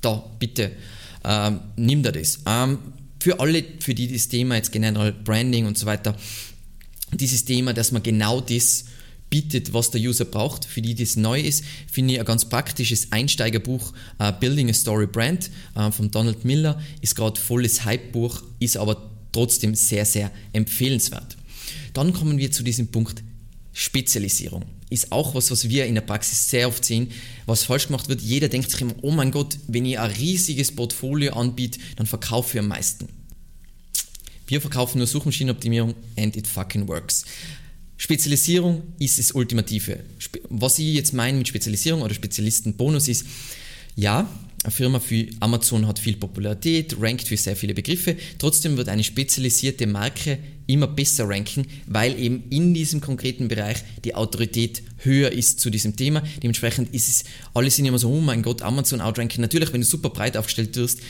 Da, 0.00 0.24
bitte, 0.38 0.72
ähm, 1.24 1.60
nimm 1.76 2.02
dir 2.02 2.12
das. 2.12 2.40
Ähm, 2.46 2.78
für 3.20 3.38
alle, 3.40 3.64
für 3.80 3.94
die 3.94 4.12
das 4.12 4.28
Thema 4.28 4.56
jetzt 4.56 4.72
generell 4.72 5.12
Branding 5.12 5.66
und 5.66 5.78
so 5.78 5.86
weiter, 5.86 6.16
dieses 7.12 7.44
Thema, 7.44 7.72
dass 7.72 7.92
man 7.92 8.02
genau 8.02 8.40
das 8.40 8.86
bietet, 9.30 9.72
was 9.72 9.90
der 9.90 10.00
User 10.00 10.24
braucht, 10.24 10.64
für 10.64 10.82
die 10.82 10.94
das 10.94 11.16
neu 11.16 11.40
ist, 11.40 11.64
finde 11.90 12.14
ich 12.14 12.20
ein 12.20 12.26
ganz 12.26 12.44
praktisches 12.44 13.12
Einsteigerbuch, 13.12 13.92
uh, 14.20 14.32
Building 14.38 14.68
a 14.68 14.74
Story 14.74 15.06
Brand 15.06 15.50
uh, 15.76 15.90
von 15.90 16.10
Donald 16.10 16.44
Miller, 16.44 16.80
ist 17.00 17.16
gerade 17.16 17.40
volles 17.40 17.84
Hype-Buch, 17.84 18.42
ist 18.58 18.76
aber 18.76 19.10
trotzdem 19.32 19.74
sehr, 19.74 20.04
sehr 20.04 20.30
empfehlenswert. 20.52 21.36
Dann 21.92 22.12
kommen 22.12 22.38
wir 22.38 22.50
zu 22.50 22.62
diesem 22.62 22.88
Punkt 22.88 23.22
Spezialisierung. 23.72 24.64
Ist 24.88 25.10
auch 25.10 25.34
was, 25.34 25.50
was 25.50 25.68
wir 25.68 25.86
in 25.86 25.94
der 25.96 26.02
Praxis 26.02 26.48
sehr 26.48 26.68
oft 26.68 26.84
sehen, 26.84 27.10
was 27.46 27.64
falsch 27.64 27.88
gemacht 27.88 28.08
wird. 28.08 28.20
Jeder 28.20 28.48
denkt 28.48 28.70
sich 28.70 28.80
immer, 28.80 28.94
oh 29.02 29.10
mein 29.10 29.32
Gott, 29.32 29.58
wenn 29.66 29.84
ich 29.84 29.98
ein 29.98 30.10
riesiges 30.12 30.70
Portfolio 30.74 31.32
anbiete, 31.34 31.80
dann 31.96 32.06
verkaufe 32.06 32.56
ich 32.56 32.60
am 32.60 32.68
meisten. 32.68 33.08
Wir 34.46 34.60
verkaufen 34.60 34.98
nur 34.98 35.06
Suchmaschinenoptimierung 35.06 35.94
and 36.16 36.36
it 36.36 36.46
fucking 36.46 36.86
works. 36.86 37.24
Spezialisierung 37.96 38.82
ist 38.98 39.18
das 39.18 39.32
Ultimative. 39.32 40.00
Was 40.50 40.78
ich 40.78 40.94
jetzt 40.94 41.12
meine 41.12 41.38
mit 41.38 41.48
Spezialisierung 41.48 42.02
oder 42.02 42.14
Spezialistenbonus 42.14 43.08
ist, 43.08 43.26
ja, 43.96 44.28
eine 44.62 44.70
Firma 44.70 45.00
wie 45.08 45.30
Amazon 45.40 45.86
hat 45.86 45.98
viel 45.98 46.16
Popularität, 46.16 46.96
rankt 47.00 47.28
für 47.28 47.36
sehr 47.36 47.56
viele 47.56 47.74
Begriffe. 47.74 48.16
Trotzdem 48.38 48.76
wird 48.76 48.88
eine 48.88 49.04
spezialisierte 49.04 49.86
Marke 49.86 50.38
immer 50.66 50.86
besser 50.86 51.28
ranken, 51.28 51.66
weil 51.86 52.18
eben 52.18 52.44
in 52.50 52.74
diesem 52.74 53.00
konkreten 53.00 53.48
Bereich 53.48 53.78
die 54.04 54.14
Autorität 54.14 54.82
höher 54.98 55.32
ist 55.32 55.60
zu 55.60 55.70
diesem 55.70 55.96
Thema. 55.96 56.22
Dementsprechend 56.42 56.94
ist 56.94 57.08
es, 57.08 57.24
alle 57.52 57.70
sind 57.70 57.84
immer 57.84 57.98
so, 57.98 58.10
oh 58.10 58.20
mein 58.20 58.42
Gott, 58.42 58.62
Amazon 58.62 59.00
outranken. 59.00 59.40
Natürlich, 59.40 59.72
wenn 59.72 59.82
du 59.82 59.86
super 59.86 60.10
breit 60.10 60.36
aufgestellt 60.36 60.76
wirst, 60.76 61.00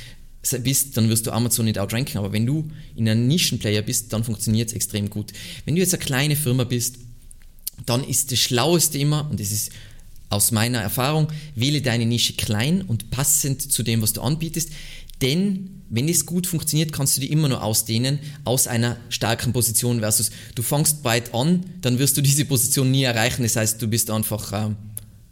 bist, 0.63 0.97
dann 0.97 1.09
wirst 1.09 1.27
du 1.27 1.31
Amazon 1.33 1.65
nicht 1.65 1.79
outranken, 1.79 2.19
aber 2.19 2.33
wenn 2.33 2.45
du 2.45 2.71
in 2.97 3.09
einem 3.09 3.27
Nischenplayer 3.27 3.83
bist, 3.83 4.13
dann 4.13 4.25
funktioniert 4.25 4.69
es 4.69 4.75
extrem 4.75 5.09
gut. 5.09 5.33
Wenn 5.65 5.75
du 5.75 5.81
jetzt 5.81 5.95
eine 5.95 6.05
kleine 6.05 6.37
Firma 6.37 6.65
bist, 6.65 6.97
dann 7.87 8.05
ist 8.05 8.31
das 8.31 8.39
Schlaueste 8.39 8.99
immer, 8.99 9.29
und 9.31 9.41
das 9.41 9.51
ist 9.51 9.73
aus 10.29 10.53
meiner 10.53 10.81
Erfahrung, 10.81 11.29
wähle 11.55 11.81
deine 11.81 12.07
Nische 12.07 12.35
klein 12.35 12.83
und 12.83 13.11
passend 13.11 13.61
zu 13.73 13.83
dem, 13.83 14.03
was 14.03 14.13
du 14.13 14.21
anbietest, 14.21 14.71
denn 15.25 15.71
wenn 15.91 16.09
es 16.09 16.27
gut 16.27 16.47
funktioniert, 16.47 16.93
kannst 16.93 17.17
du 17.17 17.21
die 17.21 17.31
immer 17.31 17.49
nur 17.49 17.63
ausdehnen 17.63 18.19
aus 18.45 18.67
einer 18.67 18.97
starken 19.09 19.53
Position 19.53 20.01
versus 20.01 20.31
du 20.55 20.63
fängst 20.63 21.03
breit 21.03 21.35
an, 21.35 21.65
dann 21.81 21.99
wirst 21.99 22.17
du 22.17 22.21
diese 22.21 22.45
Position 22.45 22.91
nie 22.91 23.05
erreichen, 23.05 23.43
das 23.43 23.57
heißt, 23.57 23.81
du 23.81 23.89
bist 23.89 24.11
einfach 24.11 24.53
ähm, 24.53 24.77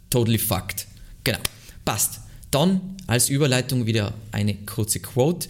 totally 0.09 0.37
fucked. 0.37 0.87
Genau, 1.23 1.39
passt. 1.85 2.21
Dann 2.51 2.81
als 3.07 3.29
Überleitung 3.29 3.85
wieder 3.85 4.13
eine 4.31 4.53
kurze 4.53 4.99
Quote. 4.99 5.47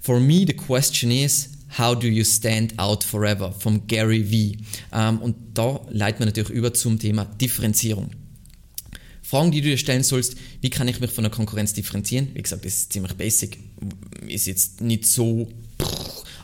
For 0.00 0.20
me, 0.20 0.44
the 0.46 0.54
question 0.54 1.10
is, 1.10 1.50
How 1.78 1.94
do 1.94 2.06
you 2.06 2.24
stand 2.24 2.78
out 2.78 3.04
forever? 3.04 3.52
Von 3.52 3.86
Gary 3.86 4.24
V. 4.24 4.62
Ähm, 4.96 5.18
und 5.18 5.36
da 5.52 5.80
leiten 5.90 6.20
wir 6.20 6.26
natürlich 6.26 6.50
über 6.50 6.72
zum 6.72 6.98
Thema 6.98 7.24
Differenzierung. 7.24 8.10
Fragen, 9.26 9.50
die 9.50 9.60
du 9.60 9.68
dir 9.68 9.78
stellen 9.78 10.04
sollst, 10.04 10.36
wie 10.60 10.70
kann 10.70 10.86
ich 10.86 11.00
mich 11.00 11.10
von 11.10 11.24
der 11.24 11.32
Konkurrenz 11.32 11.72
differenzieren? 11.72 12.28
Wie 12.34 12.42
gesagt, 12.42 12.64
das 12.64 12.74
ist 12.74 12.92
ziemlich 12.92 13.14
basic, 13.14 13.58
ist 14.28 14.46
jetzt 14.46 14.80
nicht 14.80 15.04
so, 15.04 15.48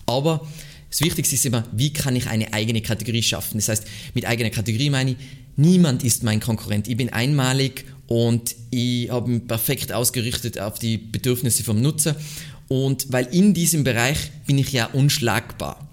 aber 0.06 0.46
das 0.90 1.00
Wichtigste 1.00 1.36
ist 1.36 1.46
immer, 1.46 1.64
wie 1.72 1.92
kann 1.92 2.16
ich 2.16 2.26
eine 2.26 2.52
eigene 2.52 2.82
Kategorie 2.82 3.22
schaffen? 3.22 3.58
Das 3.58 3.68
heißt, 3.68 3.84
mit 4.14 4.26
eigener 4.26 4.50
Kategorie 4.50 4.90
meine 4.90 5.12
ich, 5.12 5.16
niemand 5.56 6.02
ist 6.02 6.22
mein 6.22 6.40
Konkurrent. 6.40 6.88
Ich 6.88 6.96
bin 6.96 7.10
einmalig 7.10 7.86
und 8.08 8.56
ich 8.70 9.08
habe 9.10 9.30
mich 9.30 9.46
perfekt 9.46 9.92
ausgerichtet 9.92 10.58
auf 10.58 10.78
die 10.78 10.98
Bedürfnisse 10.98 11.62
vom 11.62 11.80
Nutzer. 11.80 12.16
Und 12.68 13.12
weil 13.12 13.26
in 13.26 13.54
diesem 13.54 13.84
Bereich 13.84 14.18
bin 14.46 14.58
ich 14.58 14.72
ja 14.72 14.86
unschlagbar. 14.86 15.88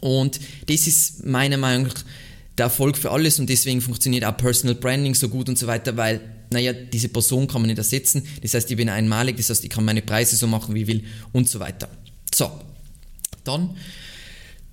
Und 0.00 0.40
das 0.66 0.86
ist 0.86 1.24
meiner 1.24 1.56
Meinung 1.56 1.88
nach 1.88 2.04
der 2.58 2.66
Erfolg 2.66 2.96
für 2.96 3.10
alles 3.10 3.38
und 3.38 3.48
deswegen 3.48 3.80
funktioniert 3.80 4.24
auch 4.24 4.36
Personal 4.36 4.74
Branding 4.74 5.14
so 5.14 5.28
gut 5.28 5.48
und 5.48 5.58
so 5.58 5.66
weiter, 5.66 5.96
weil, 5.96 6.20
naja, 6.50 6.72
diese 6.72 7.08
Person 7.08 7.46
kann 7.46 7.62
man 7.62 7.68
nicht 7.68 7.78
ersetzen. 7.78 8.22
Das 8.42 8.54
heißt, 8.54 8.70
ich 8.70 8.76
bin 8.76 8.88
einmalig, 8.88 9.36
das 9.36 9.50
heißt, 9.50 9.64
ich 9.64 9.70
kann 9.70 9.84
meine 9.84 10.02
Preise 10.02 10.36
so 10.36 10.46
machen, 10.46 10.74
wie 10.74 10.82
ich 10.82 10.86
will 10.88 11.04
und 11.32 11.48
so 11.48 11.60
weiter. 11.60 11.88
So, 12.34 12.50
dann. 13.44 13.76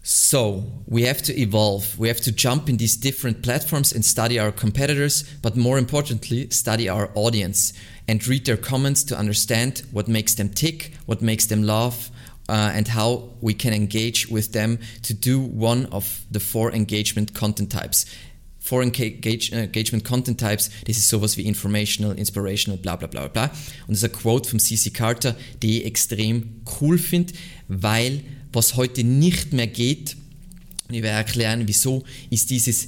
So, 0.07 0.83
we 0.85 1.09
have 1.09 1.23
to 1.23 1.33
evolve. 1.33 1.97
We 1.97 2.09
have 2.09 2.21
to 2.21 2.31
jump 2.31 2.69
in 2.69 2.77
these 2.77 2.95
different 2.95 3.41
platforms 3.41 3.91
and 3.91 4.05
study 4.05 4.39
our 4.39 4.51
competitors, 4.51 5.25
but 5.41 5.55
more 5.55 5.79
importantly, 5.79 6.47
study 6.51 6.91
our 6.91 7.09
audience 7.15 7.73
and 8.07 8.25
read 8.27 8.45
their 8.45 8.57
comments 8.57 9.03
to 9.05 9.17
understand 9.17 9.81
what 9.91 10.07
makes 10.07 10.35
them 10.35 10.49
tick, 10.49 10.91
what 11.07 11.23
makes 11.23 11.47
them 11.47 11.63
laugh, 11.63 12.11
uh, 12.49 12.71
and 12.73 12.89
how 12.89 13.29
we 13.41 13.53
can 13.53 13.73
engage 13.73 14.29
with 14.29 14.51
them 14.51 14.79
to 15.03 15.13
do 15.13 15.39
one 15.39 15.87
of 15.87 16.21
the 16.31 16.39
four 16.39 16.73
engagement 16.73 17.33
content 17.33 17.71
types. 17.71 18.05
Four 18.59 18.81
engage, 18.81 19.53
uh, 19.53 19.57
engagement 19.57 20.03
content 20.03 20.39
types, 20.39 20.69
das 20.85 20.97
ist 20.97 21.09
sowas 21.09 21.37
wie 21.37 21.43
informational, 21.43 22.17
inspirational, 22.17 22.77
bla 22.77 22.95
bla 22.95 23.07
bla 23.07 23.27
bla. 23.27 23.51
Und 23.87 23.95
das 23.95 24.03
ist 24.03 24.05
ein 24.05 24.11
Quote 24.11 24.49
von 24.49 24.59
CC 24.59 24.89
Carter, 24.89 25.35
die 25.61 25.81
ich 25.81 25.85
extrem 25.85 26.61
cool 26.81 26.97
finde, 26.97 27.33
weil 27.67 28.21
was 28.51 28.75
heute 28.75 29.03
nicht 29.03 29.53
mehr 29.53 29.67
geht, 29.67 30.15
und 30.87 30.95
ich 30.95 31.03
werde 31.03 31.17
erklären, 31.17 31.67
wieso, 31.67 32.03
ist 32.29 32.49
dieses 32.49 32.87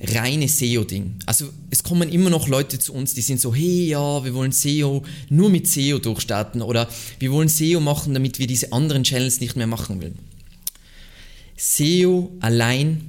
reine 0.00 0.48
SEO-Ding. 0.48 1.16
Also 1.26 1.50
es 1.70 1.82
kommen 1.82 2.08
immer 2.08 2.30
noch 2.30 2.48
Leute 2.48 2.78
zu 2.78 2.92
uns, 2.92 3.14
die 3.14 3.20
sind 3.20 3.40
so, 3.40 3.54
hey 3.54 3.88
ja, 3.88 4.24
wir 4.24 4.34
wollen 4.34 4.52
SEO 4.52 5.02
nur 5.28 5.50
mit 5.50 5.66
SEO 5.66 5.98
durchstarten 5.98 6.62
oder 6.62 6.88
wir 7.18 7.32
wollen 7.32 7.48
SEO 7.48 7.80
machen, 7.80 8.14
damit 8.14 8.38
wir 8.38 8.46
diese 8.46 8.72
anderen 8.72 9.02
Channels 9.02 9.40
nicht 9.40 9.56
mehr 9.56 9.66
machen 9.66 10.00
wollen. 10.00 10.18
SEO 11.56 12.30
allein 12.40 13.00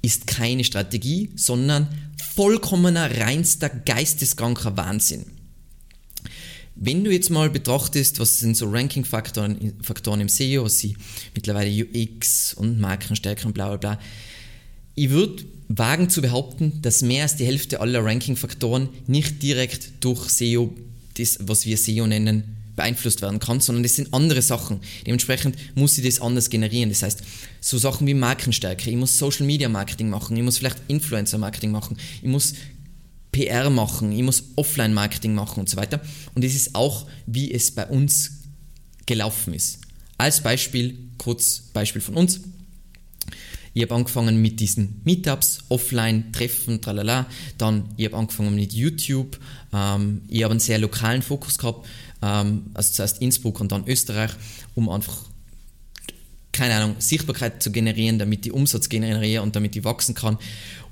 ist 0.00 0.26
keine 0.26 0.64
Strategie, 0.64 1.30
sondern 1.36 1.88
vollkommener, 2.34 3.18
reinster, 3.18 3.68
geisteskranker 3.68 4.76
Wahnsinn. 4.76 5.26
Wenn 6.74 7.04
du 7.04 7.10
jetzt 7.10 7.30
mal 7.30 7.48
betrachtest, 7.50 8.20
was 8.20 8.38
sind 8.38 8.56
so 8.56 8.70
Ranking-Faktoren 8.70 9.74
Faktoren 9.82 10.20
im 10.20 10.28
SEO, 10.28 10.64
was 10.64 10.78
sie 10.78 10.96
mittlerweile 11.34 11.70
UX 11.70 12.54
und 12.54 12.78
Markenstärke 12.80 13.46
und 13.46 13.54
bla 13.54 13.68
bla 13.68 13.76
bla, 13.76 14.00
ich 14.94 15.10
würde 15.10 15.44
wagen 15.68 16.08
zu 16.08 16.22
behaupten, 16.22 16.80
dass 16.82 17.02
mehr 17.02 17.24
als 17.24 17.36
die 17.36 17.44
Hälfte 17.44 17.80
aller 17.80 18.04
Ranking-Faktoren 18.04 18.88
nicht 19.06 19.42
direkt 19.42 19.92
durch 20.00 20.28
SEO, 20.28 20.72
das, 21.16 21.38
was 21.42 21.66
wir 21.66 21.76
SEO 21.76 22.06
nennen, 22.06 22.56
beeinflusst 22.76 23.22
werden 23.22 23.40
kann, 23.40 23.60
sondern 23.60 23.82
das 23.82 23.96
sind 23.96 24.12
andere 24.12 24.42
Sachen. 24.42 24.80
Dementsprechend 25.06 25.56
muss 25.74 25.96
ich 25.98 26.04
das 26.04 26.20
anders 26.20 26.50
generieren. 26.50 26.90
Das 26.90 27.02
heißt, 27.02 27.22
so 27.60 27.78
Sachen 27.78 28.06
wie 28.06 28.14
Markenstärke, 28.14 28.90
ich 28.90 28.96
muss 28.96 29.18
Social 29.18 29.46
Media 29.46 29.68
Marketing 29.68 30.10
machen, 30.10 30.36
ich 30.36 30.42
muss 30.42 30.58
vielleicht 30.58 30.78
Influencer 30.86 31.38
Marketing 31.38 31.70
machen, 31.70 31.96
ich 32.22 32.28
muss 32.28 32.54
PR 33.32 33.70
machen, 33.70 34.12
ich 34.12 34.22
muss 34.22 34.44
Offline 34.56 34.94
Marketing 34.94 35.34
machen 35.34 35.60
und 35.60 35.68
so 35.68 35.76
weiter. 35.76 36.00
Und 36.34 36.44
das 36.44 36.54
ist 36.54 36.74
auch, 36.74 37.06
wie 37.26 37.52
es 37.52 37.70
bei 37.70 37.86
uns 37.86 38.42
gelaufen 39.06 39.54
ist. 39.54 39.78
Als 40.18 40.40
Beispiel, 40.42 40.98
kurz 41.18 41.62
Beispiel 41.72 42.02
von 42.02 42.14
uns. 42.14 42.40
Ich 43.76 43.82
habe 43.82 43.94
angefangen 43.94 44.40
mit 44.40 44.58
diesen 44.58 45.02
Meetups, 45.04 45.64
Offline-Treffen, 45.68 46.80
tralala. 46.80 47.26
Dann, 47.58 47.84
ich 47.98 48.06
habe 48.06 48.16
angefangen 48.16 48.54
mit 48.54 48.72
YouTube. 48.72 49.38
Ähm, 49.70 50.22
ich 50.28 50.44
habe 50.44 50.52
einen 50.52 50.60
sehr 50.60 50.78
lokalen 50.78 51.20
Fokus 51.20 51.58
gehabt, 51.58 51.86
ähm, 52.22 52.70
also 52.72 52.94
zuerst 52.94 53.20
Innsbruck 53.20 53.60
und 53.60 53.72
dann 53.72 53.86
Österreich, 53.86 54.30
um 54.74 54.88
einfach, 54.88 55.14
keine 56.52 56.72
Ahnung, 56.72 56.96
Sichtbarkeit 57.00 57.62
zu 57.62 57.70
generieren, 57.70 58.18
damit 58.18 58.46
ich 58.46 58.52
Umsatz 58.52 58.88
generiere 58.88 59.42
und 59.42 59.54
damit 59.56 59.76
ich 59.76 59.84
wachsen 59.84 60.14
kann. 60.14 60.38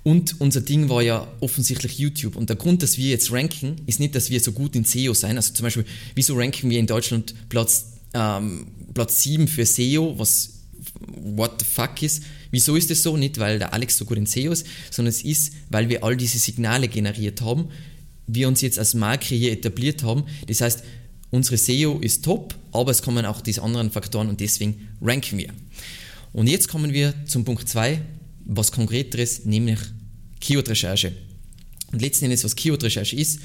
Und 0.03 0.38
unser 0.43 0.61
Ding 0.61 0.91
war 0.91 1.00
ja 1.00 1.26
offensichtlich 1.41 1.99
YouTube. 1.99 2.37
Und 2.37 2.50
der 2.50 2.57
Grund, 2.57 2.83
dass 2.83 2.99
wir 2.99 3.09
jetzt 3.09 3.33
ranken, 3.33 3.76
ist 3.87 3.99
nicht, 3.99 4.14
dass 4.14 4.29
wir 4.29 4.41
so 4.41 4.53
gut 4.53 4.76
in 4.76 4.85
SEO 4.85 5.14
sein. 5.14 5.38
Also 5.38 5.55
zum 5.55 5.64
Beispiel, 5.64 5.87
wieso 6.14 6.35
ranken 6.35 6.69
wir 6.69 6.79
in 6.79 6.87
Deutschland 6.87 7.35
Platz, 7.49 7.95
ähm, 8.12 8.67
Platz 8.93 9.23
7 9.23 9.49
für 9.49 9.64
SEO, 9.64 10.19
was 10.19 10.50
what 11.07 11.53
the 11.61 11.64
fuck 11.64 12.03
ist. 12.03 12.23
Wieso 12.54 12.76
ist 12.76 12.88
es 12.92 13.02
so? 13.02 13.16
Nicht, 13.16 13.40
weil 13.40 13.58
der 13.58 13.73
Alex 13.73 13.96
so 13.96 14.04
gut 14.04 14.16
in 14.16 14.26
SEO 14.26 14.52
ist, 14.52 14.64
sondern 14.88 15.11
es 15.11 15.25
ist, 15.25 15.54
weil 15.70 15.88
wir 15.88 16.04
all 16.04 16.16
diese 16.16 16.38
Signale 16.38 16.87
generiert 16.87 17.40
haben, 17.40 17.68
wir 18.28 18.46
uns 18.46 18.61
jetzt 18.61 18.78
als 18.78 18.94
Marke 18.94 19.34
hier 19.34 19.50
etabliert 19.50 20.04
haben. 20.04 20.23
Das 20.46 20.61
heißt, 20.61 20.84
unsere 21.30 21.56
SEO 21.56 21.99
ist 21.99 22.25
top, 22.25 22.54
aber 22.70 22.92
es 22.92 23.02
kommen 23.02 23.26
auch 23.26 23.40
diese 23.40 23.61
anderen 23.61 23.90
Faktoren 23.90 24.28
und 24.28 24.38
deswegen 24.38 24.87
ranken 25.02 25.37
wir. 25.38 25.49
Und 26.32 26.46
jetzt 26.46 26.68
kommen 26.68 26.92
wir 26.92 27.12
zum 27.26 27.44
Punkt 27.44 27.68
2, 27.68 28.00
was 28.44 28.70
konkreteres, 28.70 29.44
nämlich 29.44 29.80
Keyword-Recherche. 30.40 31.12
Und 31.90 32.02
letzten 32.02 32.26
Endes, 32.26 32.44
was 32.44 32.54
Keyword-Recherche 32.54 33.16
ist, 33.16 33.40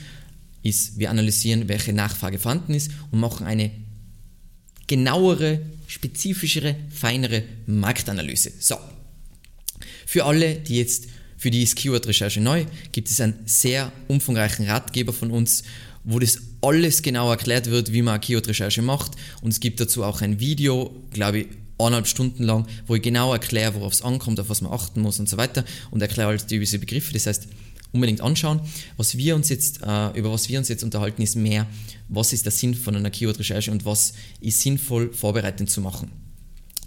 ist, 0.61 0.99
wir 0.99 1.09
analysieren, 1.09 1.67
welche 1.67 1.93
Nachfrage 1.93 2.37
vorhanden 2.37 2.75
ist 2.75 2.91
und 3.09 3.19
machen 3.19 3.47
eine 3.47 3.71
genauere, 4.85 5.61
spezifischere, 5.87 6.75
feinere 6.91 7.41
Marktanalyse. 7.65 8.51
So. 8.59 8.77
Für 10.11 10.25
alle, 10.25 10.55
die 10.55 10.77
jetzt 10.77 11.05
für 11.37 11.51
die 11.51 11.63
Keyword-Recherche 11.63 12.41
neu, 12.41 12.65
gibt 12.91 13.11
es 13.11 13.21
einen 13.21 13.35
sehr 13.45 13.91
umfangreichen 14.07 14.65
Ratgeber 14.65 15.13
von 15.13 15.29
uns, 15.29 15.61
wo 16.03 16.17
das 16.17 16.39
alles 16.63 17.03
genau 17.03 17.29
erklärt 17.29 17.69
wird, 17.69 17.93
wie 17.93 18.01
man 18.01 18.19
Keyword-Recherche 18.19 18.81
macht. 18.81 19.11
Und 19.43 19.51
es 19.51 19.59
gibt 19.59 19.79
dazu 19.79 20.03
auch 20.03 20.21
ein 20.21 20.39
Video, 20.39 20.95
glaube 21.11 21.41
ich, 21.41 21.47
eineinhalb 21.77 22.07
Stunden 22.07 22.41
lang, 22.41 22.65
wo 22.87 22.95
ich 22.95 23.03
genau 23.03 23.33
erkläre, 23.33 23.75
worauf 23.75 23.93
es 23.93 24.01
ankommt, 24.01 24.39
auf 24.39 24.49
was 24.49 24.61
man 24.61 24.73
achten 24.73 24.99
muss 25.01 25.19
und 25.19 25.29
so 25.29 25.37
weiter 25.37 25.63
und 25.91 26.01
erkläre 26.01 26.29
halt 26.29 26.49
diese 26.49 26.79
Begriffe. 26.79 27.13
Das 27.13 27.27
heißt, 27.27 27.47
unbedingt 27.91 28.21
anschauen. 28.21 28.61
Was 28.97 29.15
wir 29.15 29.35
uns 29.35 29.49
jetzt, 29.49 29.83
äh, 29.83 30.17
über 30.17 30.31
was 30.31 30.49
wir 30.49 30.57
uns 30.57 30.69
jetzt 30.69 30.83
unterhalten, 30.83 31.21
ist 31.21 31.35
mehr, 31.35 31.67
was 32.07 32.33
ist 32.33 32.45
der 32.45 32.51
Sinn 32.51 32.73
von 32.73 32.95
einer 32.95 33.11
Keyword-Recherche 33.11 33.71
und 33.71 33.85
was 33.85 34.13
ist 34.41 34.59
sinnvoll 34.59 35.13
vorbereitend 35.13 35.69
zu 35.69 35.81
machen. 35.81 36.28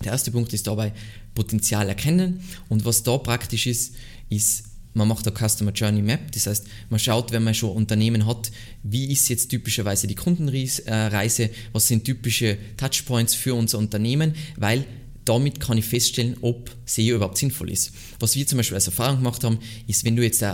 Der 0.02 0.12
erste 0.12 0.30
Punkt 0.30 0.52
ist 0.52 0.66
dabei 0.66 0.92
Potenzial 1.34 1.88
erkennen. 1.88 2.40
Und 2.68 2.84
was 2.84 3.02
da 3.02 3.18
praktisch 3.18 3.66
ist, 3.66 3.94
ist 4.28 4.64
man 4.94 5.08
macht 5.08 5.26
eine 5.26 5.34
Customer 5.34 5.72
Journey 5.72 6.02
Map, 6.02 6.32
das 6.32 6.46
heißt, 6.46 6.66
man 6.90 7.00
schaut, 7.00 7.32
wenn 7.32 7.42
man 7.42 7.54
schon 7.54 7.70
Unternehmen 7.70 8.26
hat, 8.26 8.52
wie 8.82 9.10
ist 9.10 9.28
jetzt 9.28 9.48
typischerweise 9.48 10.06
die 10.06 10.14
Kundenreise, 10.14 11.50
was 11.72 11.88
sind 11.88 12.04
typische 12.04 12.58
Touchpoints 12.76 13.34
für 13.34 13.54
unser 13.54 13.78
Unternehmen, 13.78 14.34
weil 14.56 14.84
damit 15.24 15.60
kann 15.60 15.78
ich 15.78 15.86
feststellen, 15.86 16.36
ob 16.42 16.70
SEO 16.84 17.16
überhaupt 17.16 17.38
sinnvoll 17.38 17.70
ist. 17.70 17.92
Was 18.20 18.36
wir 18.36 18.46
zum 18.46 18.58
Beispiel 18.58 18.74
als 18.74 18.86
Erfahrung 18.86 19.18
gemacht 19.18 19.42
haben, 19.44 19.60
ist, 19.86 20.04
wenn 20.04 20.16
du 20.16 20.22
jetzt 20.22 20.44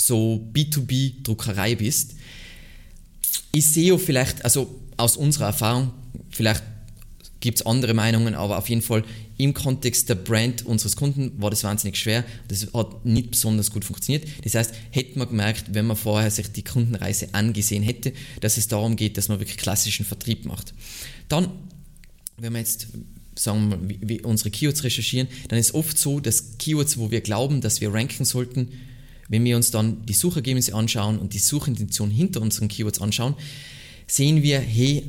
so 0.00 0.44
B2B-Druckerei 0.52 1.76
bist, 1.76 2.14
ist 3.52 3.74
SEO 3.74 3.98
vielleicht, 3.98 4.44
also 4.44 4.80
aus 4.96 5.16
unserer 5.16 5.46
Erfahrung, 5.46 5.92
vielleicht 6.30 6.64
gibt 7.40 7.60
es 7.60 7.66
andere 7.66 7.94
Meinungen, 7.94 8.34
aber 8.34 8.58
auf 8.58 8.68
jeden 8.68 8.82
Fall 8.82 9.04
im 9.36 9.52
Kontext 9.52 10.08
der 10.08 10.14
Brand 10.14 10.64
unseres 10.64 10.96
Kunden 10.96 11.32
war 11.40 11.50
das 11.50 11.64
wahnsinnig 11.64 11.96
schwer. 11.96 12.24
Das 12.48 12.66
hat 12.72 13.04
nicht 13.04 13.32
besonders 13.32 13.70
gut 13.70 13.84
funktioniert. 13.84 14.26
Das 14.42 14.54
heißt, 14.54 14.74
hätte 14.90 15.18
man 15.18 15.28
gemerkt, 15.28 15.74
wenn 15.74 15.86
man 15.86 15.96
vorher 15.96 16.30
sich 16.30 16.50
die 16.52 16.64
Kundenreise 16.64 17.28
angesehen 17.32 17.82
hätte, 17.82 18.12
dass 18.40 18.56
es 18.56 18.68
darum 18.68 18.96
geht, 18.96 19.18
dass 19.18 19.28
man 19.28 19.38
wirklich 19.38 19.58
klassischen 19.58 20.06
Vertrieb 20.06 20.46
macht. 20.46 20.72
Dann, 21.28 21.50
wenn 22.38 22.52
wir 22.52 22.60
jetzt 22.60 22.88
sagen 23.38 23.68
wir 23.68 23.76
mal, 23.76 23.88
wie, 23.88 23.98
wie 24.02 24.20
unsere 24.22 24.50
Keywords 24.50 24.82
recherchieren, 24.82 25.28
dann 25.48 25.58
ist 25.58 25.74
oft 25.74 25.98
so, 25.98 26.20
dass 26.20 26.58
Keywords, 26.58 26.96
wo 26.98 27.10
wir 27.10 27.20
glauben, 27.20 27.60
dass 27.60 27.80
wir 27.80 27.92
ranken 27.92 28.24
sollten, 28.24 28.68
wenn 29.28 29.44
wir 29.44 29.56
uns 29.56 29.70
dann 29.70 30.06
die 30.06 30.14
Suchergebnisse 30.14 30.74
anschauen 30.74 31.18
und 31.18 31.34
die 31.34 31.38
Suchintention 31.38 32.10
hinter 32.10 32.40
unseren 32.40 32.68
Keywords 32.68 33.00
anschauen, 33.00 33.34
sehen 34.06 34.42
wir, 34.42 34.60
hey, 34.60 35.04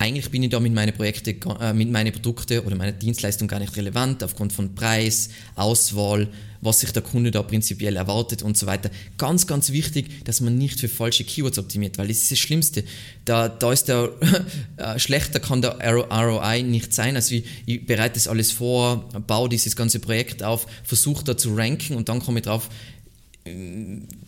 eigentlich 0.00 0.30
bin 0.30 0.42
ich 0.42 0.48
da 0.48 0.58
mit 0.60 0.72
meinen 0.72 0.94
Projekte, 0.94 1.36
äh, 1.60 1.74
mit 1.74 1.90
meinen 1.90 2.10
Produkten 2.10 2.60
oder 2.60 2.74
meiner 2.74 2.92
Dienstleistung 2.92 3.48
gar 3.48 3.60
nicht 3.60 3.76
relevant 3.76 4.24
aufgrund 4.24 4.50
von 4.50 4.74
Preis, 4.74 5.28
Auswahl, 5.56 6.28
was 6.62 6.80
sich 6.80 6.90
der 6.92 7.02
Kunde 7.02 7.30
da 7.30 7.42
prinzipiell 7.42 7.96
erwartet 7.96 8.42
und 8.42 8.56
so 8.56 8.66
weiter. 8.66 8.90
Ganz, 9.18 9.46
ganz 9.46 9.72
wichtig, 9.72 10.24
dass 10.24 10.40
man 10.40 10.56
nicht 10.56 10.80
für 10.80 10.88
falsche 10.88 11.24
Keywords 11.24 11.58
optimiert, 11.58 11.98
weil 11.98 12.08
das 12.08 12.16
ist 12.16 12.30
das 12.30 12.38
Schlimmste. 12.38 12.84
Da, 13.26 13.50
da 13.50 13.72
ist 13.72 13.88
der 13.88 14.10
äh, 14.78 14.98
schlechter 14.98 15.38
kann 15.38 15.60
der 15.60 15.76
ROI 15.84 16.62
nicht 16.62 16.94
sein. 16.94 17.14
Also 17.14 17.34
ich, 17.34 17.44
ich 17.66 17.84
bereite 17.84 18.14
das 18.14 18.26
alles 18.26 18.52
vor, 18.52 19.06
baue 19.26 19.50
dieses 19.50 19.76
ganze 19.76 19.98
Projekt 19.98 20.42
auf, 20.42 20.66
versuche 20.82 21.24
da 21.24 21.36
zu 21.36 21.54
ranken 21.54 21.94
und 21.94 22.08
dann 22.08 22.20
komme 22.20 22.38
ich 22.38 22.46
drauf, 22.46 22.70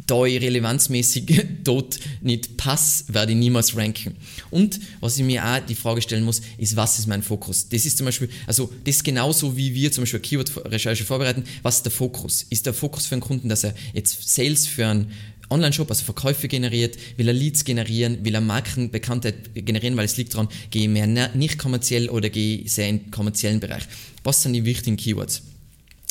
da 0.07 0.25
ich 0.25 0.41
relevanzmäßig 0.41 1.47
dort 1.65 1.99
nicht 2.21 2.57
passe, 2.57 3.05
werde 3.09 3.33
ich 3.33 3.39
niemals 3.39 3.77
ranken. 3.77 4.17
Und 4.51 4.81
was 5.01 5.19
ich 5.19 5.25
mir 5.25 5.45
auch 5.45 5.61
die 5.61 5.75
Frage 5.75 6.03
stellen 6.03 6.25
muss, 6.25 6.43
ist, 6.59 6.77
was 6.77 6.99
ist 6.99 7.07
mein 7.07 7.23
Fokus? 7.23 7.69
Das 7.69 7.87
ist 7.87 7.99
zum 7.99 8.07
Beispiel, 8.07 8.29
also 8.47 8.71
das 8.85 8.97
ist 8.97 9.05
genauso 9.05 9.57
wie 9.57 9.75
wir 9.75 9.93
zum 9.93 10.03
Beispiel 10.03 10.21
Keyword-Recherche 10.21 11.05
vorbereiten. 11.05 11.45
Was 11.63 11.77
ist 11.77 11.85
der 11.85 11.93
Fokus? 11.93 12.47
Ist 12.51 12.67
der 12.67 12.75
Fokus 12.75 13.07
für 13.07 13.15
einen 13.15 13.23
Kunden, 13.23 13.49
dass 13.49 13.65
er 13.65 13.75
jetzt 13.95 14.29
Sales 14.29 14.67
für 14.67 14.87
einen 14.87 15.13
Online-Shop, 15.53 15.91
also 15.91 16.05
Verkäufe 16.05 16.49
generiert, 16.49 16.97
will 17.17 17.29
er 17.29 17.35
Leads 17.35 17.65
generieren, 17.65 18.25
will 18.25 18.35
er 18.35 18.41
Markenbekanntheit 18.41 19.55
generieren, 19.55 19.97
weil 19.97 20.07
es 20.07 20.17
liegt 20.17 20.35
daran, 20.35 20.49
gehe 20.71 20.83
ich 20.83 20.89
mehr 20.89 21.07
nicht 21.35 21.59
kommerziell 21.59 22.09
oder 22.09 22.31
gehe 22.31 22.59
ich 22.59 22.73
sehr 22.73 22.89
im 22.89 23.11
kommerziellen 23.11 23.61
Bereich. 23.61 23.83
Was 24.25 24.43
sind 24.43 24.55
die 24.55 24.65
wichtigen 24.65 24.97
Keywords? 24.97 25.43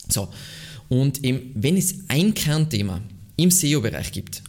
So, 0.08 0.30
und 0.92 1.24
eben, 1.24 1.52
wenn 1.56 1.78
es 1.78 1.96
ein 2.10 2.34
Kernthema 2.34 3.02
im 3.38 3.50
SEO-Bereich 3.50 4.12
gibt, 4.12 4.44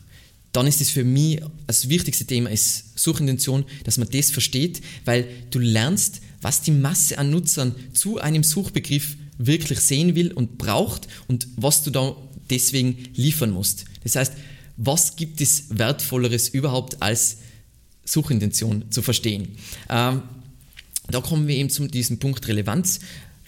dann 0.50 0.66
ist 0.66 0.80
es 0.80 0.90
für 0.90 1.04
mich 1.04 1.40
das 1.68 1.88
wichtigste 1.88 2.24
Thema 2.24 2.50
ist 2.50 2.98
Suchintention, 2.98 3.64
dass 3.84 3.96
man 3.96 4.08
das 4.10 4.32
versteht, 4.32 4.82
weil 5.04 5.28
du 5.52 5.60
lernst, 5.60 6.20
was 6.40 6.60
die 6.60 6.72
Masse 6.72 7.16
an 7.16 7.30
Nutzern 7.30 7.76
zu 7.92 8.18
einem 8.18 8.42
Suchbegriff 8.42 9.16
wirklich 9.38 9.78
sehen 9.78 10.16
will 10.16 10.32
und 10.32 10.58
braucht 10.58 11.06
und 11.28 11.46
was 11.54 11.84
du 11.84 11.90
da 11.90 12.16
deswegen 12.50 12.98
liefern 13.14 13.50
musst. 13.50 13.84
Das 14.02 14.16
heißt, 14.16 14.32
was 14.76 15.14
gibt 15.14 15.40
es 15.40 15.66
wertvolleres 15.68 16.48
überhaupt 16.48 17.00
als 17.02 17.36
Suchintention 18.04 18.90
zu 18.90 19.00
verstehen? 19.00 19.56
Ähm, 19.88 20.22
da 21.08 21.20
kommen 21.20 21.46
wir 21.46 21.54
eben 21.54 21.70
zu 21.70 21.86
diesem 21.86 22.18
Punkt 22.18 22.48
Relevanz. 22.48 22.98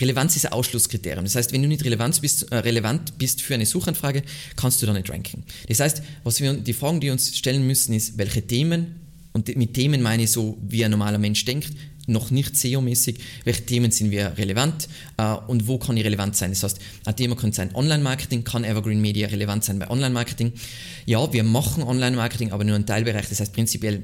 Relevanz 0.00 0.36
ist 0.36 0.46
ein 0.46 0.52
Ausschlusskriterium. 0.52 1.24
Das 1.24 1.34
heißt, 1.36 1.52
wenn 1.52 1.62
du 1.62 1.68
nicht 1.68 1.84
relevant 1.84 2.20
bist, 2.20 2.50
äh, 2.50 2.56
relevant 2.56 3.16
bist 3.18 3.42
für 3.42 3.54
eine 3.54 3.66
Suchanfrage, 3.66 4.22
kannst 4.56 4.82
du 4.82 4.86
da 4.86 4.92
nicht 4.92 5.10
ranken. 5.10 5.44
Das 5.68 5.80
heißt, 5.80 6.02
was 6.24 6.40
wir, 6.40 6.54
die 6.54 6.72
Fragen, 6.72 7.00
die 7.00 7.06
wir 7.06 7.12
uns 7.12 7.36
stellen 7.36 7.66
müssen, 7.66 7.94
ist, 7.94 8.18
welche 8.18 8.42
Themen, 8.42 9.00
und 9.32 9.54
mit 9.56 9.74
Themen 9.74 10.02
meine 10.02 10.24
ich 10.24 10.30
so, 10.30 10.58
wie 10.62 10.84
ein 10.84 10.90
normaler 10.90 11.18
Mensch 11.18 11.44
denkt, 11.44 11.70
noch 12.06 12.30
nicht 12.30 12.54
SEO-mäßig, 12.54 13.18
welche 13.44 13.64
Themen 13.64 13.90
sind 13.90 14.10
wir 14.10 14.36
relevant 14.36 14.88
äh, 15.16 15.34
und 15.46 15.66
wo 15.66 15.78
kann 15.78 15.96
ich 15.96 16.04
relevant 16.04 16.36
sein. 16.36 16.50
Das 16.50 16.62
heißt, 16.62 16.78
ein 17.06 17.16
Thema 17.16 17.34
könnte 17.34 17.56
sein 17.56 17.74
Online-Marketing, 17.74 18.44
kann 18.44 18.64
Evergreen 18.64 19.00
Media 19.00 19.28
relevant 19.28 19.64
sein 19.64 19.78
bei 19.78 19.88
Online-Marketing. 19.88 20.52
Ja, 21.06 21.32
wir 21.32 21.44
machen 21.44 21.82
Online-Marketing, 21.82 22.52
aber 22.52 22.64
nur 22.64 22.76
ein 22.76 22.86
Teilbereich. 22.86 23.28
Das 23.28 23.40
heißt, 23.40 23.52
prinzipiell 23.52 24.02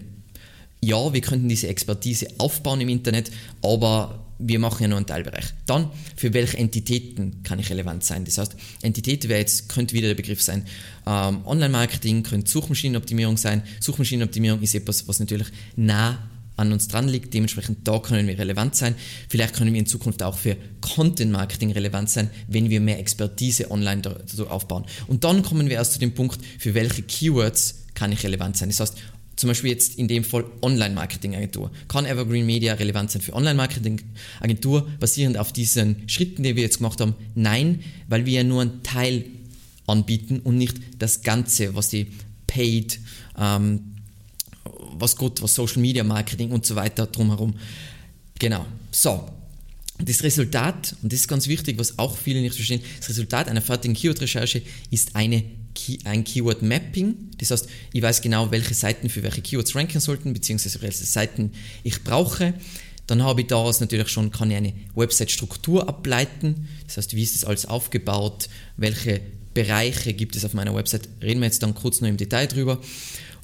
ja, 0.83 1.13
wir 1.13 1.21
könnten 1.21 1.49
diese 1.49 1.69
Expertise 1.69 2.29
aufbauen 2.39 2.81
im 2.81 2.89
Internet, 2.89 3.31
aber 3.63 4.30
wir 4.41 4.59
machen 4.59 4.83
ja 4.83 4.89
nur 4.89 4.99
einen 4.99 5.07
Teilbereich. 5.07 5.47
Dann, 5.67 5.91
für 6.17 6.33
welche 6.33 6.57
Entitäten 6.57 7.43
kann 7.43 7.59
ich 7.59 7.71
relevant 7.71 8.05
sein? 8.05 8.25
Das 8.25 8.39
heißt, 8.39 8.57
Entität 8.83 9.29
wäre 9.29 9.41
jetzt, 9.41 9.69
könnte 9.69 9.95
wieder 9.95 10.09
der 10.09 10.15
Begriff 10.15 10.43
sein. 10.43 10.65
Ähm, 11.07 11.45
Online-Marketing 11.47 12.23
könnte 12.23 12.51
Suchmaschinenoptimierung 12.51 13.37
sein. 13.37 13.63
Suchmaschinenoptimierung 13.81 14.61
ist 14.63 14.75
etwas, 14.75 15.07
was 15.09 15.21
natürlich 15.21 15.49
nah 15.77 16.31
an 16.57 16.73
uns 16.73 16.89
dran 16.89 17.09
liegt. 17.09 17.33
Dementsprechend 17.35 17.89
da 17.89 17.99
können 17.99 18.29
wir 18.29 18.39
relevant 18.39 18.77
sein. 18.77 18.95
Vielleicht 19.29 19.55
können 19.55 19.73
wir 19.73 19.81
in 19.81 19.87
Zukunft 19.87 20.23
auch 20.23 20.37
für 20.37 20.57
Content 20.81 21.33
Marketing 21.33 21.73
relevant 21.73 22.11
sein, 22.11 22.31
wenn 22.49 22.71
wir 22.71 22.81
mehr 22.81 22.99
Expertise 22.99 23.71
online 23.71 24.03
aufbauen. 24.49 24.85
Und 25.07 25.25
dann 25.25 25.43
kommen 25.43 25.69
wir 25.69 25.77
erst 25.77 25.95
zu 25.95 25.99
dem 25.99 26.15
Punkt, 26.15 26.39
für 26.59 26.75
welche 26.75 27.03
Keywords 27.03 27.87
kann 27.95 28.13
ich 28.13 28.23
relevant 28.23 28.57
sein. 28.57 28.69
Das 28.69 28.81
heißt, 28.81 28.97
zum 29.41 29.49
Beispiel 29.49 29.71
jetzt 29.71 29.95
in 29.95 30.07
dem 30.07 30.23
Fall 30.23 30.45
Online-Marketing-Agentur. 30.61 31.71
Kann 31.89 32.05
Evergreen 32.05 32.45
Media 32.45 32.75
relevant 32.75 33.11
sein 33.11 33.23
für 33.23 33.33
Online-Marketing-Agentur, 33.33 34.87
basierend 35.01 35.39
auf 35.39 35.51
diesen 35.51 36.07
Schritten, 36.07 36.43
die 36.43 36.57
wir 36.57 36.63
jetzt 36.63 36.77
gemacht 36.77 37.01
haben? 37.01 37.15
Nein, 37.35 37.83
weil 38.07 38.27
wir 38.27 38.35
ja 38.35 38.45
nur 38.45 38.61
einen 38.61 38.83
Teil 38.83 39.25
anbieten 39.87 40.41
und 40.41 40.59
nicht 40.59 40.77
das 40.99 41.23
Ganze, 41.23 41.75
was 41.75 41.89
die 41.89 42.09
Paid, 42.47 43.01
ähm, 43.39 43.81
was 44.99 45.17
gut, 45.17 45.41
was 45.41 45.55
Social 45.55 45.81
Media 45.81 46.05
Marketing 46.05 46.51
und 46.51 46.67
so 46.67 46.77
weiter 46.77 47.07
drumherum. 47.07 47.55
Genau. 48.39 48.67
So. 48.91 49.27
Das 49.99 50.23
Resultat, 50.23 50.97
und 51.03 51.13
das 51.13 51.21
ist 51.21 51.29
ganz 51.29 51.47
wichtig, 51.47 51.79
was 51.79 51.99
auch 51.99 52.17
viele 52.17 52.43
nicht 52.43 52.55
verstehen, 52.55 52.83
das 52.99 53.09
Resultat 53.09 53.49
einer 53.49 53.63
fertigen 53.63 53.95
Keyword-Recherche 53.95 54.63
ist 54.91 55.17
eine 55.17 55.45
ein 56.05 56.25
Keyword 56.25 56.63
Mapping. 56.63 57.15
Das 57.39 57.51
heißt, 57.51 57.69
ich 57.93 58.03
weiß 58.03 58.23
genau, 58.23 58.51
welche 58.51 58.75
Seiten 58.75 59.09
für 59.09 59.23
welche 59.23 59.43
Keywords 59.43 59.75
ranken 59.75 60.01
sollten, 60.01 60.33
beziehungsweise 60.33 60.81
welche 60.83 61.05
Seiten 61.05 61.53
ich 61.83 62.03
brauche. 62.03 62.55
Dann 63.07 63.23
habe 63.23 63.41
ich 63.41 63.49
daraus 63.49 63.81
natürlich 63.81 64.09
schon, 64.09 64.31
kann 64.31 64.51
ich 64.51 64.57
eine 64.57 64.73
Website-Struktur 64.95 65.89
ableiten. 65.89 66.69
Das 66.87 66.97
heißt, 66.97 67.17
wie 67.17 67.23
ist 67.23 67.35
das 67.35 67.45
alles 67.45 67.67
aufgebaut? 67.67 68.49
Welche 68.77 69.21
Bereiche 69.53 70.13
gibt 70.13 70.37
es 70.37 70.45
auf 70.45 70.55
meiner 70.55 70.75
Website? 70.75 71.09
Reden 71.21 71.41
wir 71.41 71.47
jetzt 71.47 71.63
dann 71.63 71.75
kurz 71.75 72.01
noch 72.01 72.09
im 72.09 72.17
Detail 72.17 72.47
drüber. 72.47 72.81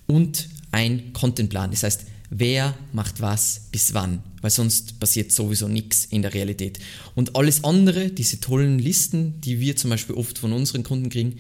Und 0.07 0.49
ein 0.71 1.13
Contentplan. 1.13 1.71
Das 1.71 1.83
heißt, 1.83 2.03
wer 2.31 2.75
macht 2.93 3.21
was 3.21 3.63
bis 3.73 3.95
wann, 3.95 4.23
weil 4.41 4.51
sonst 4.51 5.01
passiert 5.01 5.33
sowieso 5.33 5.69
nichts 5.69 6.05
in 6.05 6.23
der 6.23 6.35
Realität. 6.35 6.79
Und 7.15 7.35
alles 7.37 7.65
andere, 7.65 8.11
diese 8.11 8.41
tollen 8.41 8.79
Listen, 8.79 9.41
die 9.41 9.59
wir 9.61 9.77
zum 9.77 9.91
Beispiel 9.91 10.15
oft 10.15 10.39
von 10.39 10.53
unseren 10.53 10.83
Kunden 10.83 11.09
kriegen, 11.09 11.39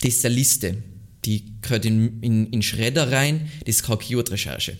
das 0.00 0.14
ist 0.14 0.24
eine 0.24 0.34
Liste. 0.34 0.76
Die 1.24 1.44
gehört 1.62 1.84
in, 1.84 2.20
in, 2.20 2.50
in 2.50 2.62
Schredder 2.62 3.10
rein, 3.10 3.50
das 3.64 3.76
ist 3.76 3.82
keine 3.82 3.98
Keyword-Recherche. 3.98 4.76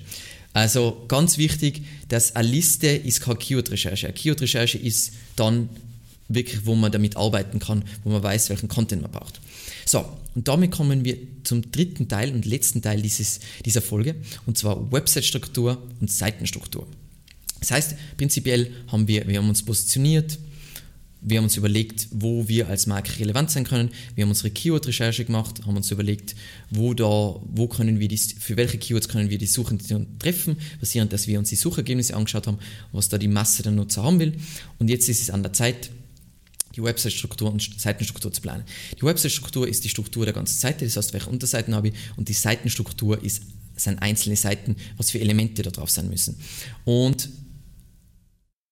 Also 0.53 1.05
ganz 1.09 1.39
wichtig, 1.39 1.83
dass 2.09 2.37
eine 2.37 2.49
Liste 2.49 2.89
ist 2.89 3.21
keine 3.21 3.37
Keyword-Recherche. 3.37 4.07
Eine 4.07 4.15
Keyword-Recherche 4.15 4.79
ist 4.79 5.13
dann 5.37 5.69
wirklich, 6.29 6.65
wo 6.67 6.75
man 6.75 6.93
damit 6.93 7.17
arbeiten 7.17 7.59
kann, 7.59 7.85
wo 8.05 8.11
man 8.11 8.23
weiß, 8.23 8.51
welchen 8.51 8.69
Content 8.69 9.03
man 9.03 9.11
braucht. 9.11 9.41
So, 9.85 10.05
und 10.35 10.47
damit 10.47 10.71
kommen 10.71 11.05
wir 11.05 11.17
zum 11.45 11.71
dritten 11.73 12.09
Teil 12.09 12.33
und 12.33 12.45
letzten 12.45 12.83
Teil 12.83 13.01
dieses, 13.01 13.41
dieser 13.65 13.81
Folge, 13.81 14.15
und 14.47 14.59
zwar 14.59 14.93
Website-Struktur 14.93 15.83
und 16.01 16.11
Seitenstruktur. 16.11 16.87
Das 17.61 17.71
heißt, 17.71 17.95
prinzipiell 18.17 18.71
haben 18.89 19.09
wir, 19.09 19.27
wir 19.27 19.39
haben 19.39 19.49
uns 19.49 19.65
positioniert, 19.65 20.39
wir 21.21 21.39
haben 21.39 21.45
uns 21.45 21.57
überlegt, 21.57 22.09
wo 22.13 22.47
wir 22.47 22.69
als 22.69 22.87
Marke 22.87 23.19
relevant 23.19 23.51
sein 23.51 23.65
können. 23.65 23.91
Wir 24.15 24.23
haben 24.23 24.31
unsere 24.31 24.51
Keyword-Recherche 24.51 25.25
gemacht, 25.25 25.67
haben 25.67 25.77
uns 25.77 25.91
überlegt, 25.91 26.37
wo 26.71 26.95
da, 26.95 27.05
wo 27.05 27.67
können 27.67 27.99
wir 27.99 28.07
die, 28.07 28.19
für 28.19 28.57
welche 28.57 28.79
Keywords 28.79 29.09
können 29.09 29.29
wir 29.29 29.39
die 29.39 29.47
Suchintention 29.47 30.19
treffen, 30.19 30.57
basierend, 30.79 31.13
dass 31.13 31.27
wir 31.27 31.39
uns 31.39 31.49
die 31.49 31.57
Suchergebnisse 31.57 32.15
angeschaut 32.15 32.47
haben, 32.47 32.59
was 32.93 33.09
da 33.09 33.19
die 33.19 33.29
Masse 33.29 33.63
der 33.65 33.73
Nutzer 33.73 34.05
haben 34.05 34.21
will. 34.21 34.35
Und 34.79 34.91
jetzt 34.91 35.09
ist 35.09 35.21
es 35.21 35.31
an 35.31 35.43
der 35.43 35.53
Zeit, 35.53 35.91
die 36.77 36.83
Website-Struktur 36.85 37.51
und 37.51 37.81
Seitenstruktur 37.81 38.33
zu 38.33 38.41
planen. 38.41 38.63
Die 38.97 39.03
Website-Struktur 39.03 39.67
ist 39.67 39.83
die 39.85 39.89
Struktur 39.89 40.25
der 40.25 40.35
ganzen 40.35 40.59
Seite, 40.59 40.85
das 40.85 40.97
heißt, 40.97 41.13
welche 41.13 41.29
Unterseiten 41.29 41.75
habe 41.75 41.89
ich, 41.89 41.95
und 42.17 42.29
die 42.29 42.35
Seitenstruktur 42.35 43.23
ist, 43.23 43.43
sind 43.75 44.01
einzelne 44.01 44.37
Seiten, 44.37 44.77
was 44.97 45.11
für 45.11 45.19
Elemente 45.19 45.63
da 45.63 45.71
drauf 45.71 45.91
sein 45.91 46.09
müssen. 46.09 46.37
Und 46.85 47.29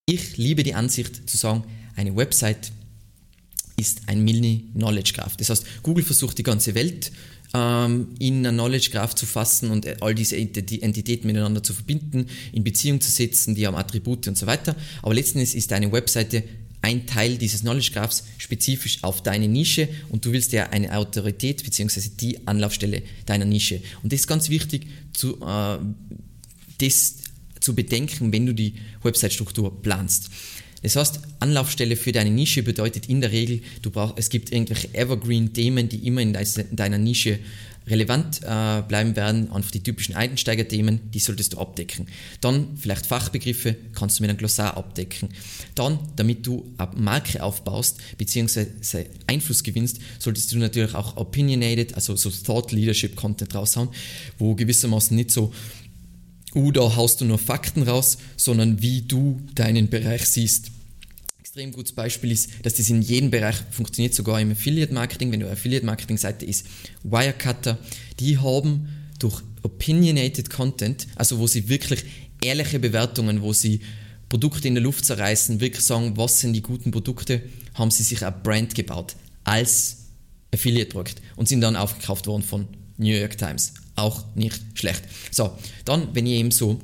ich 0.06 0.36
liebe 0.36 0.62
die 0.62 0.74
Ansicht 0.74 1.28
zu 1.28 1.36
sagen, 1.36 1.64
eine 1.96 2.14
Website 2.14 2.72
ist 3.76 4.02
ein 4.06 4.24
Mini-Knowledge 4.24 5.12
Graph. 5.14 5.36
Das 5.36 5.50
heißt, 5.50 5.82
Google 5.82 6.04
versucht 6.04 6.38
die 6.38 6.42
ganze 6.42 6.74
Welt 6.74 7.12
ähm, 7.54 8.08
in 8.18 8.46
ein 8.46 8.54
Knowledge 8.54 8.90
Graph 8.90 9.14
zu 9.14 9.26
fassen 9.26 9.70
und 9.70 10.02
all 10.02 10.14
diese 10.14 10.36
Entitäten 10.36 11.26
miteinander 11.26 11.62
zu 11.62 11.74
verbinden, 11.74 12.26
in 12.52 12.64
Beziehung 12.64 13.00
zu 13.00 13.10
setzen, 13.10 13.54
die 13.54 13.66
haben 13.66 13.76
Attribute 13.76 14.28
und 14.28 14.38
so 14.38 14.46
weiter. 14.46 14.74
Aber 15.02 15.14
letztendlich 15.14 15.54
ist 15.54 15.70
deine 15.70 15.92
Webseite 15.92 16.42
ein 16.82 17.06
Teil 17.06 17.36
dieses 17.36 17.62
Knowledge 17.62 17.90
Graphs 17.92 18.24
spezifisch 18.38 19.02
auf 19.02 19.22
deine 19.22 19.48
Nische 19.48 19.88
und 20.08 20.24
du 20.24 20.32
willst 20.32 20.52
ja 20.52 20.68
eine 20.70 20.96
Autorität 20.96 21.64
bzw. 21.64 22.10
die 22.20 22.46
Anlaufstelle 22.46 23.02
deiner 23.26 23.44
Nische. 23.44 23.80
Und 24.02 24.12
das 24.12 24.20
ist 24.20 24.26
ganz 24.26 24.48
wichtig, 24.48 24.86
zu, 25.12 25.40
äh, 25.42 25.78
das 26.78 27.16
zu 27.60 27.74
bedenken, 27.74 28.32
wenn 28.32 28.46
du 28.46 28.54
die 28.54 28.74
Website-Struktur 29.02 29.82
planst. 29.82 30.30
Das 30.86 30.94
heißt, 30.94 31.18
Anlaufstelle 31.40 31.96
für 31.96 32.12
deine 32.12 32.30
Nische 32.30 32.62
bedeutet 32.62 33.08
in 33.08 33.20
der 33.20 33.32
Regel, 33.32 33.60
du 33.82 33.90
brauchst, 33.90 34.14
es 34.18 34.28
gibt 34.28 34.52
irgendwelche 34.52 34.94
Evergreen-Themen, 34.94 35.88
die 35.88 36.06
immer 36.06 36.20
in 36.20 36.32
deiner 36.32 36.98
Nische 36.98 37.40
relevant 37.88 38.42
äh, 38.44 38.82
bleiben 38.82 39.16
werden, 39.16 39.50
einfach 39.50 39.72
die 39.72 39.82
typischen 39.82 40.14
Einsteiger-Themen, 40.14 41.10
die 41.10 41.18
solltest 41.18 41.54
du 41.54 41.58
abdecken. 41.58 42.06
Dann 42.40 42.76
vielleicht 42.76 43.06
Fachbegriffe 43.06 43.74
kannst 43.96 44.20
du 44.20 44.22
mit 44.22 44.30
einem 44.30 44.38
Glossar 44.38 44.76
abdecken. 44.76 45.30
Dann, 45.74 45.98
damit 46.14 46.46
du 46.46 46.72
eine 46.78 46.90
Marke 46.94 47.42
aufbaust, 47.42 47.98
beziehungsweise 48.16 49.06
Einfluss 49.26 49.64
gewinnst, 49.64 49.98
solltest 50.20 50.52
du 50.52 50.58
natürlich 50.58 50.94
auch 50.94 51.16
opinionated, 51.16 51.96
also 51.96 52.14
so 52.14 52.30
Thought 52.30 52.70
Leadership 52.70 53.16
Content 53.16 53.52
raushauen, 53.56 53.88
wo 54.38 54.54
gewissermaßen 54.54 55.16
nicht 55.16 55.32
so 55.32 55.52
uh, 56.54 56.70
da 56.70 56.94
haust 56.94 57.20
du 57.20 57.24
nur 57.24 57.38
Fakten 57.38 57.82
raus, 57.82 58.18
sondern 58.36 58.80
wie 58.80 59.02
du 59.02 59.40
deinen 59.56 59.88
Bereich 59.88 60.26
siehst 60.26 60.75
extrem 61.56 61.72
gutes 61.72 61.92
Beispiel 61.92 62.32
ist, 62.32 62.50
dass 62.66 62.74
das 62.74 62.90
in 62.90 63.00
jedem 63.00 63.30
Bereich 63.30 63.56
funktioniert, 63.70 64.12
sogar 64.12 64.38
im 64.42 64.50
Affiliate-Marketing. 64.50 65.32
Wenn 65.32 65.40
du 65.40 65.50
Affiliate-Marketing-Seite 65.50 66.44
ist, 66.44 66.66
Wirecutter, 67.02 67.78
die 68.20 68.36
haben 68.36 68.90
durch 69.18 69.40
opinionated 69.62 70.50
Content, 70.50 71.06
also 71.16 71.38
wo 71.38 71.46
sie 71.46 71.70
wirklich 71.70 72.04
ehrliche 72.42 72.78
Bewertungen, 72.78 73.40
wo 73.40 73.54
sie 73.54 73.80
Produkte 74.28 74.68
in 74.68 74.74
der 74.74 74.82
Luft 74.82 75.06
zerreißen, 75.06 75.58
wirklich 75.62 75.82
sagen, 75.82 76.14
was 76.18 76.40
sind 76.40 76.52
die 76.52 76.60
guten 76.60 76.90
Produkte, 76.90 77.40
haben 77.72 77.90
sie 77.90 78.02
sich 78.02 78.22
ein 78.22 78.34
Brand 78.42 78.74
gebaut 78.74 79.16
als 79.44 80.08
Affiliate-Produkt 80.52 81.22
und 81.36 81.48
sind 81.48 81.62
dann 81.62 81.74
aufgekauft 81.74 82.26
worden 82.26 82.42
von 82.42 82.68
New 82.98 83.14
York 83.14 83.38
Times. 83.38 83.72
Auch 83.94 84.26
nicht 84.34 84.60
schlecht. 84.74 85.04
So, 85.30 85.56
dann, 85.86 86.14
wenn 86.14 86.26
ihr 86.26 86.36
eben 86.36 86.50
so 86.50 86.78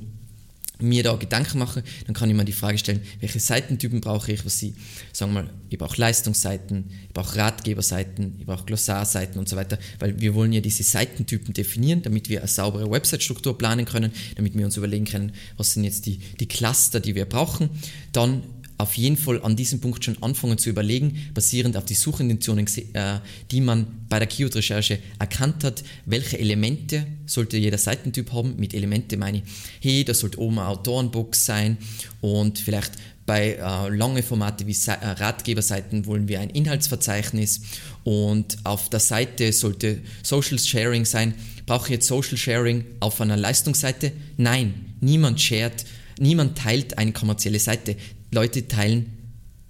mir 0.83 1.03
da 1.03 1.15
Gedanken 1.15 1.59
mache, 1.59 1.83
dann 2.05 2.13
kann 2.13 2.29
ich 2.29 2.35
mir 2.35 2.45
die 2.45 2.51
Frage 2.51 2.77
stellen, 2.77 3.01
welche 3.19 3.39
Seitentypen 3.39 4.01
brauche 4.01 4.31
ich, 4.31 4.45
was 4.45 4.59
sie, 4.59 4.75
sagen 5.11 5.33
wir 5.33 5.43
mal, 5.43 5.49
ich 5.69 5.77
brauche 5.77 5.99
Leistungsseiten, 5.99 6.85
ich 7.07 7.13
brauche 7.13 7.37
Ratgeberseiten, 7.37 8.35
ich 8.39 8.45
brauche 8.45 8.65
Glossarseiten 8.65 9.39
und 9.39 9.49
so 9.49 9.55
weiter, 9.55 9.79
weil 9.99 10.19
wir 10.19 10.35
wollen 10.35 10.53
ja 10.53 10.61
diese 10.61 10.83
Seitentypen 10.83 11.53
definieren, 11.53 12.01
damit 12.01 12.29
wir 12.29 12.39
eine 12.39 12.47
saubere 12.47 12.89
Website-Struktur 12.89 13.57
planen 13.57 13.85
können, 13.85 14.11
damit 14.35 14.57
wir 14.57 14.65
uns 14.65 14.77
überlegen 14.77 15.05
können, 15.05 15.31
was 15.57 15.73
sind 15.73 15.83
jetzt 15.83 16.05
die, 16.05 16.19
die 16.39 16.47
Cluster, 16.47 16.99
die 16.99 17.15
wir 17.15 17.25
brauchen. 17.25 17.69
Dann 18.11 18.43
auf 18.77 18.95
jeden 18.95 19.17
Fall 19.17 19.41
an 19.43 19.55
diesem 19.55 19.79
Punkt 19.79 20.03
schon 20.03 20.21
anfangen 20.21 20.57
zu 20.57 20.69
überlegen, 20.69 21.29
basierend 21.33 21.77
auf 21.77 21.85
die 21.85 21.93
Suchintentionen, 21.93 22.67
äh, 22.93 23.19
die 23.51 23.61
man 23.61 23.87
bei 24.09 24.19
der 24.19 24.27
Keyword-Recherche 24.27 24.99
erkannt 25.19 25.63
hat, 25.63 25.83
welche 26.05 26.39
Elemente 26.39 27.05
sollte 27.25 27.57
jeder 27.57 27.77
Seitentyp 27.77 28.31
haben. 28.31 28.55
Mit 28.57 28.73
Elemente 28.73 29.17
meine 29.17 29.37
ich, 29.37 29.43
hey, 29.81 30.03
da 30.03 30.13
sollte 30.13 30.39
oben 30.39 30.59
eine 30.59 30.67
Autorenbox 30.69 31.45
sein 31.45 31.77
und 32.21 32.59
vielleicht 32.59 32.93
bei 33.25 33.53
äh, 33.53 33.89
lange 33.95 34.21
Formate 34.21 34.67
wie 34.67 34.75
äh, 34.87 34.91
Ratgeberseiten 34.91 36.05
wollen 36.05 36.27
wir 36.27 36.41
ein 36.41 36.49
Inhaltsverzeichnis 36.49 37.61
und 38.03 38.57
auf 38.65 38.89
der 38.89 38.99
Seite 38.99 39.53
sollte 39.53 40.01
Social 40.23 40.59
Sharing 40.59 41.05
sein. 41.05 41.33
Brauche 41.65 41.85
ich 41.85 41.91
jetzt 41.91 42.07
Social 42.07 42.37
Sharing 42.37 42.83
auf 42.99 43.21
einer 43.21 43.37
Leistungsseite? 43.37 44.11
Nein, 44.35 44.73
niemand 44.99 45.39
shared 45.39 45.85
Niemand 46.19 46.57
teilt 46.57 46.97
eine 46.97 47.11
kommerzielle 47.11 47.59
Seite. 47.59 47.95
Leute 48.33 48.67
teilen 48.67 49.13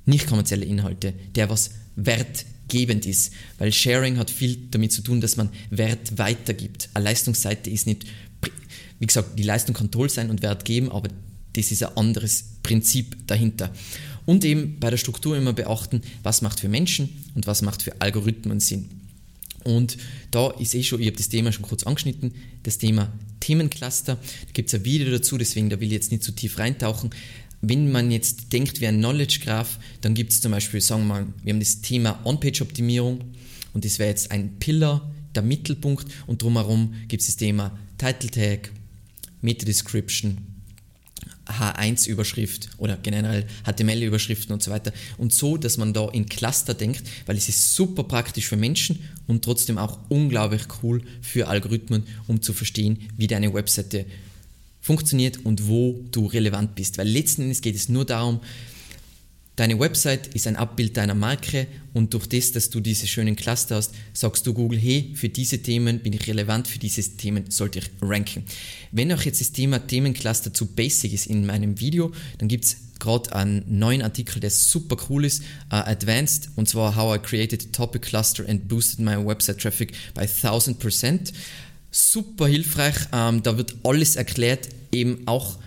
nicht 0.05 0.27
kommerzielle 0.27 0.65
Inhalte, 0.65 1.13
der 1.35 1.49
was 1.49 1.71
wertgebend 1.95 3.05
ist. 3.05 3.33
Weil 3.57 3.71
Sharing 3.71 4.17
hat 4.17 4.29
viel 4.29 4.57
damit 4.71 4.91
zu 4.91 5.01
tun, 5.01 5.21
dass 5.21 5.37
man 5.37 5.49
Wert 5.69 6.17
weitergibt. 6.17 6.89
Eine 6.93 7.05
Leistungsseite 7.05 7.69
ist 7.69 7.87
nicht, 7.87 8.05
wie 8.99 9.05
gesagt, 9.05 9.37
die 9.37 9.43
Leistung 9.43 9.75
kann 9.75 9.91
toll 9.91 10.09
sein 10.09 10.29
und 10.29 10.41
Wert 10.41 10.65
geben, 10.65 10.91
aber 10.91 11.09
das 11.53 11.71
ist 11.71 11.83
ein 11.83 11.95
anderes 11.97 12.45
Prinzip 12.63 13.27
dahinter. 13.27 13.71
Und 14.25 14.43
eben 14.45 14.79
bei 14.79 14.89
der 14.89 14.97
Struktur 14.97 15.37
immer 15.37 15.53
beachten, 15.53 16.01
was 16.23 16.41
macht 16.41 16.59
für 16.59 16.69
Menschen 16.69 17.09
und 17.35 17.45
was 17.47 17.61
macht 17.61 17.83
für 17.83 18.01
Algorithmen 18.01 18.59
Sinn. 18.59 18.89
Und 19.63 19.97
da 20.31 20.51
ist 20.51 20.75
eh 20.75 20.83
schon, 20.83 20.99
ich 20.99 21.07
habe 21.07 21.17
das 21.17 21.29
Thema 21.29 21.51
schon 21.51 21.63
kurz 21.63 21.83
angeschnitten, 21.83 22.33
das 22.63 22.77
Thema 22.77 23.11
Themencluster. 23.39 24.15
Da 24.15 24.51
gibt 24.53 24.67
es 24.69 24.75
ein 24.75 24.85
Video 24.85 25.09
dazu, 25.11 25.37
deswegen 25.37 25.69
da 25.69 25.79
will 25.79 25.87
ich 25.87 25.93
jetzt 25.93 26.11
nicht 26.11 26.23
zu 26.23 26.31
tief 26.31 26.59
reintauchen. 26.59 27.11
Wenn 27.65 27.93
man 27.93 28.11
jetzt 28.11 28.51
denkt 28.51 28.81
wie 28.81 28.87
ein 28.87 28.97
Knowledge 28.97 29.39
Graph, 29.41 29.79
dann 30.01 30.15
gibt 30.15 30.33
es 30.33 30.41
zum 30.41 30.51
Beispiel, 30.51 30.81
sagen 30.81 31.03
wir 31.03 31.13
mal, 31.13 31.27
wir 31.43 31.53
haben 31.53 31.61
das 31.61 31.79
Thema 31.79 32.19
On-Page-Optimierung 32.25 33.21
und 33.73 33.85
das 33.85 33.99
wäre 33.99 34.09
jetzt 34.09 34.31
ein 34.31 34.59
Pillar, 34.59 35.09
der 35.33 35.43
Mittelpunkt 35.43 36.07
und 36.27 36.41
drumherum 36.41 36.93
gibt 37.07 37.21
es 37.21 37.27
das 37.27 37.37
Thema 37.37 37.71
Title 37.97 38.29
Tag, 38.29 38.69
Meta-Description, 39.39 40.39
H1-Überschrift 41.45 42.71
oder 42.79 42.97
generell 42.97 43.47
HTML-Überschriften 43.63 44.51
und 44.51 44.61
so 44.61 44.69
weiter. 44.69 44.91
Und 45.17 45.33
so, 45.33 45.55
dass 45.55 45.77
man 45.77 45.93
da 45.93 46.09
in 46.09 46.25
Cluster 46.25 46.73
denkt, 46.73 47.03
weil 47.27 47.37
es 47.37 47.47
ist 47.47 47.75
super 47.75 48.03
praktisch 48.03 48.47
für 48.47 48.57
Menschen 48.57 48.99
und 49.27 49.45
trotzdem 49.45 49.77
auch 49.77 49.99
unglaublich 50.09 50.63
cool 50.83 51.01
für 51.21 51.47
Algorithmen, 51.47 52.03
um 52.27 52.41
zu 52.41 52.51
verstehen, 52.51 53.07
wie 53.15 53.27
deine 53.27 53.53
Webseite 53.53 53.99
funktioniert 53.99 54.32
und 55.43 55.67
wo 55.67 56.03
du 56.11 56.25
relevant 56.25 56.75
bist. 56.75 56.97
Weil 56.97 57.07
letzten 57.07 57.43
Endes 57.43 57.61
geht 57.61 57.75
es 57.75 57.89
nur 57.89 58.05
darum, 58.05 58.41
Deine 59.55 59.79
Website 59.79 60.33
ist 60.33 60.47
ein 60.47 60.55
Abbild 60.55 60.97
deiner 60.97 61.13
Marke 61.13 61.67
und 61.93 62.15
durch 62.15 62.25
das, 62.25 62.53
dass 62.53 62.71
du 62.71 62.79
diese 62.79 63.05
schönen 63.05 63.35
Cluster 63.35 63.75
hast, 63.75 63.93
sagst 64.11 64.47
du 64.47 64.53
Google, 64.55 64.79
hey, 64.79 65.11
für 65.13 65.29
diese 65.29 65.59
Themen 65.59 65.99
bin 65.99 66.11
ich 66.11 66.27
relevant, 66.27 66.67
für 66.67 66.79
diese 66.79 67.03
Themen 67.17 67.51
sollte 67.51 67.77
ich 67.77 67.91
ranken. 68.01 68.45
Wenn 68.91 69.13
auch 69.13 69.21
jetzt 69.21 69.41
das 69.41 69.51
Thema 69.51 69.77
Themencluster 69.77 70.55
zu 70.55 70.65
basic 70.65 71.13
ist 71.13 71.27
in 71.27 71.45
meinem 71.45 71.79
Video, 71.79 72.11
dann 72.39 72.47
gibt 72.47 72.65
es 72.65 72.77
gerade 72.97 73.35
einen 73.35 73.63
neuen 73.67 74.01
Artikel, 74.01 74.39
der 74.39 74.49
super 74.49 74.97
cool 75.07 75.23
ist, 75.23 75.43
uh, 75.71 75.75
Advanced, 75.75 76.49
und 76.55 76.67
zwar 76.67 76.95
How 76.95 77.17
I 77.17 77.19
Created 77.19 77.67
a 77.67 77.69
Topic 77.71 78.07
Cluster 78.07 78.49
and 78.49 78.67
Boosted 78.67 79.01
My 79.01 79.23
Website 79.23 79.59
Traffic 79.59 79.93
by 80.15 80.23
1000%. 80.23 81.31
Super 81.95 82.47
hilfreich, 82.47 82.95
ähm, 83.13 83.43
da 83.43 83.55
wird 83.55 83.75
alles 83.83 84.15
erklärt, 84.15 84.67
eben 84.91 85.27
auch 85.27 85.59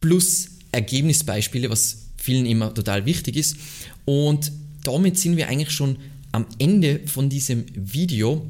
plus 0.00 0.50
Ergebnisbeispiele, 0.70 1.68
was 1.68 2.06
vielen 2.16 2.46
immer 2.46 2.72
total 2.72 3.06
wichtig 3.06 3.36
ist. 3.36 3.56
Und 4.04 4.52
damit 4.84 5.18
sind 5.18 5.36
wir 5.36 5.48
eigentlich 5.48 5.72
schon 5.72 5.96
am 6.30 6.46
Ende 6.60 7.00
von 7.06 7.28
diesem 7.28 7.64
Video. 7.74 8.46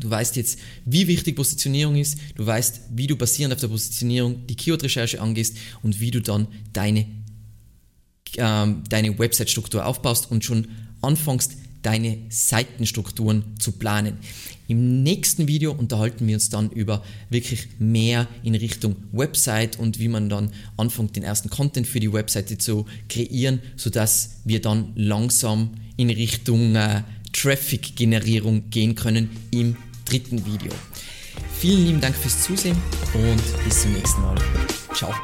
Du 0.00 0.08
weißt 0.08 0.36
jetzt, 0.36 0.60
wie 0.84 1.08
wichtig 1.08 1.34
Positionierung 1.34 1.96
ist, 1.96 2.18
du 2.36 2.46
weißt, 2.46 2.82
wie 2.94 3.08
du 3.08 3.16
basierend 3.16 3.54
auf 3.54 3.60
der 3.60 3.68
Positionierung 3.68 4.46
die 4.46 4.54
Keyword-Recherche 4.54 5.20
angehst 5.20 5.56
und 5.82 5.98
wie 5.98 6.12
du 6.12 6.20
dann 6.20 6.46
deine, 6.72 7.06
ähm, 8.36 8.84
deine 8.88 9.18
Website-Struktur 9.18 9.84
aufbaust 9.84 10.30
und 10.30 10.44
schon 10.44 10.68
anfängst, 11.02 11.56
deine 11.86 12.18
Seitenstrukturen 12.30 13.44
zu 13.60 13.70
planen. 13.70 14.18
Im 14.66 15.04
nächsten 15.04 15.46
Video 15.46 15.70
unterhalten 15.70 16.26
wir 16.26 16.34
uns 16.34 16.50
dann 16.50 16.70
über 16.70 17.04
wirklich 17.30 17.68
mehr 17.78 18.26
in 18.42 18.56
Richtung 18.56 18.96
Website 19.12 19.78
und 19.78 20.00
wie 20.00 20.08
man 20.08 20.28
dann 20.28 20.50
anfängt, 20.76 21.14
den 21.14 21.22
ersten 21.22 21.48
Content 21.48 21.86
für 21.86 22.00
die 22.00 22.12
Webseite 22.12 22.58
zu 22.58 22.86
kreieren, 23.08 23.60
sodass 23.76 24.40
wir 24.44 24.60
dann 24.60 24.90
langsam 24.96 25.70
in 25.96 26.10
Richtung 26.10 26.74
äh, 26.74 27.04
Traffic-Generierung 27.32 28.68
gehen 28.70 28.96
können 28.96 29.30
im 29.52 29.76
dritten 30.04 30.44
Video. 30.44 30.72
Vielen 31.60 31.86
lieben 31.86 32.00
Dank 32.00 32.16
fürs 32.16 32.42
Zusehen 32.42 32.76
und 33.14 33.64
bis 33.64 33.82
zum 33.82 33.92
nächsten 33.92 34.22
Mal. 34.22 34.36
Ciao. 34.92 35.14